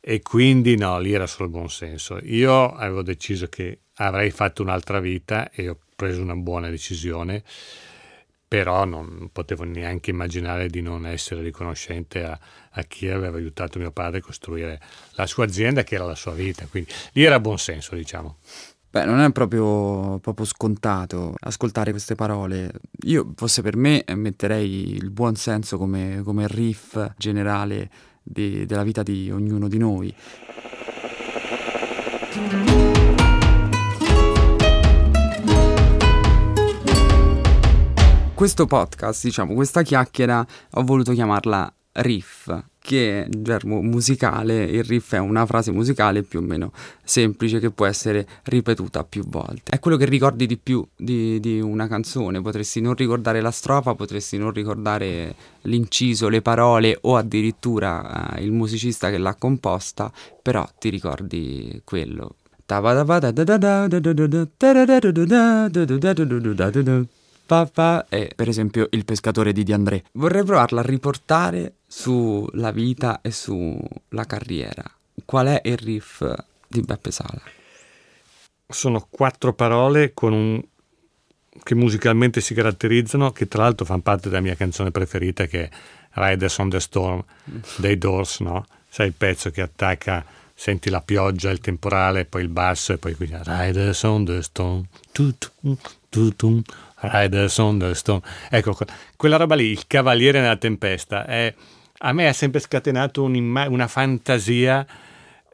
e 0.00 0.22
quindi 0.22 0.76
no, 0.76 0.98
lì 0.98 1.12
era 1.12 1.26
solo 1.26 1.48
buon 1.48 1.68
senso. 1.68 2.18
Io 2.22 2.72
avevo 2.72 3.02
deciso 3.02 3.48
che 3.48 3.80
avrei 3.94 4.30
fatto 4.30 4.62
un'altra 4.62 5.00
vita 5.00 5.50
e 5.50 5.68
ho 5.68 5.78
preso 5.96 6.22
una 6.22 6.36
buona 6.36 6.70
decisione 6.70 7.42
però 8.48 8.86
non 8.86 9.28
potevo 9.30 9.64
neanche 9.64 10.10
immaginare 10.10 10.70
di 10.70 10.80
non 10.80 11.06
essere 11.06 11.42
riconoscente 11.42 12.24
a, 12.24 12.38
a, 12.70 12.82
chi 12.84 13.06
aveva 13.06 13.36
aiutato 13.36 13.78
mio 13.78 13.90
padre 13.90 14.18
a 14.18 14.22
costruire 14.22 14.80
la 15.12 15.26
sua 15.26 15.44
azienda 15.44 15.84
che 15.84 15.96
era 15.96 16.06
la 16.06 16.14
sua 16.14 16.32
vita, 16.32 16.66
quindi 16.66 16.90
lì 17.12 17.24
era 17.24 17.38
buon 17.40 17.58
senso 17.58 17.94
diciamo. 17.94 18.38
Beh, 18.90 19.04
non 19.04 19.20
è 19.20 19.30
proprio, 19.32 20.18
proprio 20.18 20.46
scontato 20.46 21.34
ascoltare 21.40 21.90
queste 21.90 22.14
parole. 22.14 22.72
Io, 23.04 23.32
fosse 23.36 23.60
per 23.60 23.76
me, 23.76 24.02
metterei 24.14 24.94
il 24.94 25.10
buon 25.10 25.34
senso 25.34 25.76
come, 25.76 26.22
come 26.24 26.46
riff 26.48 26.98
generale 27.18 27.90
di, 28.22 28.64
della 28.64 28.84
vita 28.84 29.02
di 29.02 29.30
ognuno 29.30 29.68
di 29.68 29.76
noi. 29.76 30.14
Questo 38.32 38.66
podcast, 38.66 39.24
diciamo, 39.24 39.52
questa 39.52 39.82
chiacchiera, 39.82 40.46
ho 40.70 40.82
voluto 40.82 41.12
chiamarla 41.12 41.70
riff, 41.92 42.56
che 42.88 43.28
in 43.30 43.42
gergo 43.42 43.82
musicale 43.82 44.64
il 44.64 44.82
riff 44.82 45.12
è 45.12 45.18
una 45.18 45.44
frase 45.44 45.72
musicale 45.72 46.22
più 46.22 46.38
o 46.38 46.42
meno 46.42 46.72
semplice 47.04 47.58
che 47.60 47.70
può 47.70 47.84
essere 47.84 48.26
ripetuta 48.44 49.04
più 49.04 49.24
volte. 49.26 49.72
È 49.72 49.78
quello 49.78 49.98
che 49.98 50.06
ricordi 50.06 50.46
di 50.46 50.56
più 50.56 50.86
di, 50.96 51.38
di 51.38 51.60
una 51.60 51.86
canzone, 51.86 52.40
potresti 52.40 52.80
non 52.80 52.94
ricordare 52.94 53.42
la 53.42 53.50
strofa, 53.50 53.94
potresti 53.94 54.38
non 54.38 54.52
ricordare 54.52 55.34
l'inciso, 55.62 56.30
le 56.30 56.40
parole 56.40 56.96
o 57.02 57.16
addirittura 57.16 58.34
eh, 58.34 58.42
il 58.42 58.52
musicista 58.52 59.10
che 59.10 59.18
l'ha 59.18 59.34
composta, 59.34 60.10
però 60.40 60.66
ti 60.78 60.88
ricordi 60.88 61.82
quello. 61.84 62.36
Papà 67.48 68.08
è 68.10 68.28
per 68.36 68.46
esempio 68.46 68.88
il 68.90 69.06
pescatore 69.06 69.54
di 69.54 69.62
Di 69.62 69.72
André. 69.72 70.04
Vorrei 70.12 70.44
provarla 70.44 70.80
a 70.80 70.84
riportare 70.84 71.76
sulla 71.86 72.70
vita 72.72 73.22
e 73.22 73.30
sulla 73.30 74.26
carriera. 74.26 74.84
Qual 75.24 75.46
è 75.46 75.62
il 75.64 75.78
riff 75.78 76.30
di 76.66 76.82
Beppe 76.82 77.10
Sala? 77.10 77.40
Sono 78.68 79.06
quattro 79.08 79.54
parole 79.54 80.12
un... 80.20 80.62
che 81.62 81.74
musicalmente 81.74 82.42
si 82.42 82.52
caratterizzano, 82.52 83.32
che 83.32 83.48
tra 83.48 83.62
l'altro 83.62 83.86
fanno 83.86 84.02
parte 84.02 84.28
della 84.28 84.42
mia 84.42 84.54
canzone 84.54 84.90
preferita 84.90 85.46
che 85.46 85.70
è 85.70 85.70
Riders 86.10 86.58
on 86.58 86.68
the 86.68 86.80
Storm 86.80 87.24
dei 87.78 87.96
Doors, 87.96 88.40
no? 88.40 88.66
Sai 88.90 89.06
il 89.06 89.14
pezzo 89.14 89.48
che 89.48 89.62
attacca 89.62 90.22
senti 90.58 90.90
la 90.90 91.00
pioggia, 91.00 91.50
il 91.50 91.60
temporale, 91.60 92.24
poi 92.24 92.42
il 92.42 92.48
basso 92.48 92.92
e 92.92 92.98
poi 92.98 93.14
qui 93.14 93.30
Riders 93.30 94.02
on 94.02 94.24
the 94.24 94.42
Storm. 94.42 94.84
Tutum, 95.12 95.76
tutum, 96.08 96.60
Riders 96.96 97.56
on 97.58 97.78
the 97.78 97.94
Storm. 97.94 98.20
Ecco, 98.50 98.76
quella 99.16 99.36
roba 99.36 99.54
lì, 99.54 99.66
il 99.66 99.86
cavaliere 99.86 100.40
nella 100.40 100.56
tempesta, 100.56 101.24
è, 101.26 101.54
a 101.98 102.12
me 102.12 102.26
ha 102.26 102.32
sempre 102.32 102.58
scatenato 102.58 103.22
una 103.22 103.86
fantasia 103.86 104.84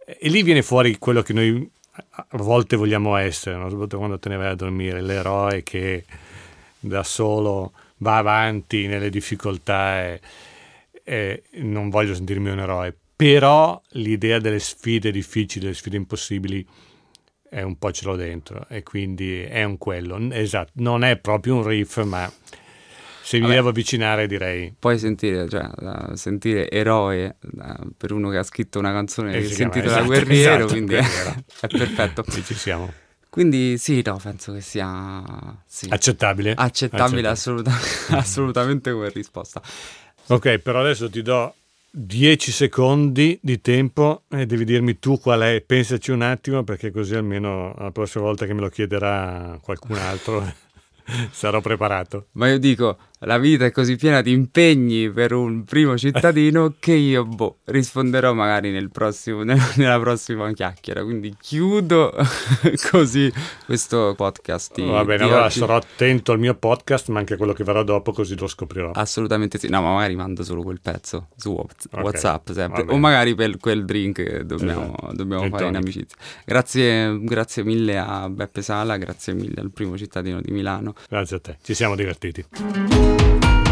e 0.06 0.28
lì 0.30 0.42
viene 0.42 0.62
fuori 0.62 0.96
quello 0.96 1.20
che 1.20 1.34
noi 1.34 1.70
a 2.08 2.26
volte 2.30 2.74
vogliamo 2.74 3.16
essere, 3.16 3.56
no? 3.56 3.68
soprattutto 3.68 3.98
quando 3.98 4.18
te 4.18 4.30
ne 4.30 4.36
vai 4.36 4.48
a 4.48 4.54
dormire, 4.54 5.02
l'eroe 5.02 5.62
che 5.62 6.06
da 6.80 7.02
solo 7.02 7.72
va 7.98 8.16
avanti 8.16 8.86
nelle 8.86 9.10
difficoltà 9.10 10.02
e, 10.02 10.20
e 11.04 11.42
non 11.56 11.90
voglio 11.90 12.14
sentirmi 12.14 12.48
un 12.48 12.60
eroe, 12.60 12.96
però 13.16 13.80
l'idea 13.90 14.38
delle 14.38 14.58
sfide 14.58 15.10
difficili, 15.10 15.64
delle 15.64 15.76
sfide 15.76 15.96
impossibili 15.96 16.66
è 17.48 17.62
un 17.62 17.76
po' 17.78 17.92
ce 17.92 18.04
l'ho 18.06 18.16
dentro 18.16 18.66
e 18.68 18.82
quindi 18.82 19.40
è 19.42 19.62
un 19.62 19.78
quello. 19.78 20.18
Esatto, 20.32 20.72
non 20.74 21.04
è 21.04 21.16
proprio 21.18 21.56
un 21.56 21.66
riff, 21.66 22.02
ma 22.02 22.30
se 23.22 23.36
mi 23.36 23.44
Vabbè, 23.44 23.54
devo 23.54 23.68
avvicinare 23.68 24.26
direi... 24.26 24.74
Puoi 24.78 24.98
sentire, 24.98 25.48
cioè, 25.48 25.70
sentire 26.14 26.68
eroe 26.68 27.36
per 27.96 28.12
uno 28.12 28.28
che 28.28 28.38
ha 28.38 28.42
scritto 28.42 28.78
una 28.78 28.92
canzone 28.92 29.34
eh, 29.34 29.40
che 29.40 29.46
si 29.46 29.54
sentito 29.54 29.86
esatto, 29.86 30.00
da 30.00 30.06
guerriero, 30.06 30.64
esatto, 30.66 30.72
quindi 30.72 30.94
è, 30.94 31.00
è 31.60 31.66
perfetto. 31.68 32.24
Lì 32.26 32.44
ci 32.44 32.54
siamo. 32.54 32.92
Quindi 33.30 33.78
sì, 33.78 34.02
no, 34.04 34.18
penso 34.22 34.52
che 34.52 34.60
sia 34.60 35.24
sì. 35.66 35.86
accettabile. 35.88 36.54
Accettabile, 36.54 37.28
accettabile. 37.28 37.28
Assoluta, 37.28 37.72
assolutamente 38.18 38.92
come 38.92 39.08
risposta. 39.08 39.62
Ok, 40.26 40.58
però 40.58 40.80
adesso 40.80 41.08
ti 41.08 41.22
do 41.22 41.54
10 41.96 42.50
secondi 42.50 43.38
di 43.40 43.60
tempo 43.60 44.22
e 44.28 44.46
devi 44.46 44.64
dirmi 44.64 44.98
tu 44.98 45.20
qual 45.20 45.42
è, 45.42 45.60
pensaci 45.60 46.10
un 46.10 46.22
attimo 46.22 46.64
perché 46.64 46.90
così 46.90 47.14
almeno 47.14 47.72
la 47.78 47.92
prossima 47.92 48.24
volta 48.24 48.46
che 48.46 48.52
me 48.52 48.62
lo 48.62 48.68
chiederà 48.68 49.60
qualcun 49.62 49.98
altro 49.98 50.44
sarò 51.30 51.60
preparato. 51.60 52.26
Ma 52.32 52.48
io 52.48 52.58
dico, 52.58 52.98
la 53.24 53.38
vita 53.38 53.64
è 53.64 53.70
così 53.70 53.96
piena 53.96 54.20
di 54.20 54.32
impegni 54.32 55.10
per 55.10 55.32
un 55.32 55.64
primo 55.64 55.96
cittadino 55.96 56.74
che 56.80 56.92
io 56.92 57.24
boh, 57.24 57.58
risponderò 57.64 58.32
magari 58.34 58.70
nel 58.70 58.90
prossimo, 58.90 59.42
nella 59.42 59.98
prossima 59.98 60.52
chiacchiera. 60.52 61.02
Quindi 61.02 61.34
chiudo 61.40 62.12
così 62.90 63.32
questo 63.64 64.14
podcast. 64.16 64.82
Va 64.82 65.04
bene, 65.04 65.24
allora 65.24 65.44
oggi. 65.44 65.58
sarò 65.58 65.76
attento 65.76 66.32
al 66.32 66.38
mio 66.38 66.54
podcast, 66.54 67.08
ma 67.08 67.18
anche 67.18 67.34
a 67.34 67.36
quello 67.36 67.52
che 67.52 67.64
verrà 67.64 67.82
dopo, 67.82 68.12
così 68.12 68.36
lo 68.36 68.46
scoprirò. 68.46 68.90
Assolutamente 68.92 69.58
sì. 69.58 69.68
No, 69.68 69.82
ma 69.82 69.92
magari 69.94 70.14
mando 70.14 70.42
solo 70.44 70.62
quel 70.62 70.80
pezzo 70.80 71.28
su 71.36 71.50
WhatsApp 71.92 72.48
okay. 72.48 72.54
sempre. 72.54 72.84
O 72.88 72.98
magari 72.98 73.34
per 73.34 73.56
quel 73.58 73.84
drink 73.84 74.22
che 74.22 74.46
dobbiamo, 74.46 74.94
esatto. 74.96 75.12
dobbiamo 75.14 75.48
fare 75.48 75.66
in 75.66 75.76
amicizia. 75.76 76.16
Grazie, 76.44 77.18
grazie 77.20 77.64
mille 77.64 77.98
a 77.98 78.28
Beppe 78.28 78.62
Sala, 78.62 78.96
grazie 78.96 79.34
mille 79.34 79.60
al 79.60 79.70
primo 79.70 79.96
cittadino 79.96 80.40
di 80.40 80.50
Milano. 80.50 80.94
Grazie 81.08 81.36
a 81.36 81.40
te, 81.40 81.56
ci 81.62 81.74
siamo 81.74 81.94
divertiti. 81.94 83.13
Thank 83.16 83.44
you. 83.44 83.63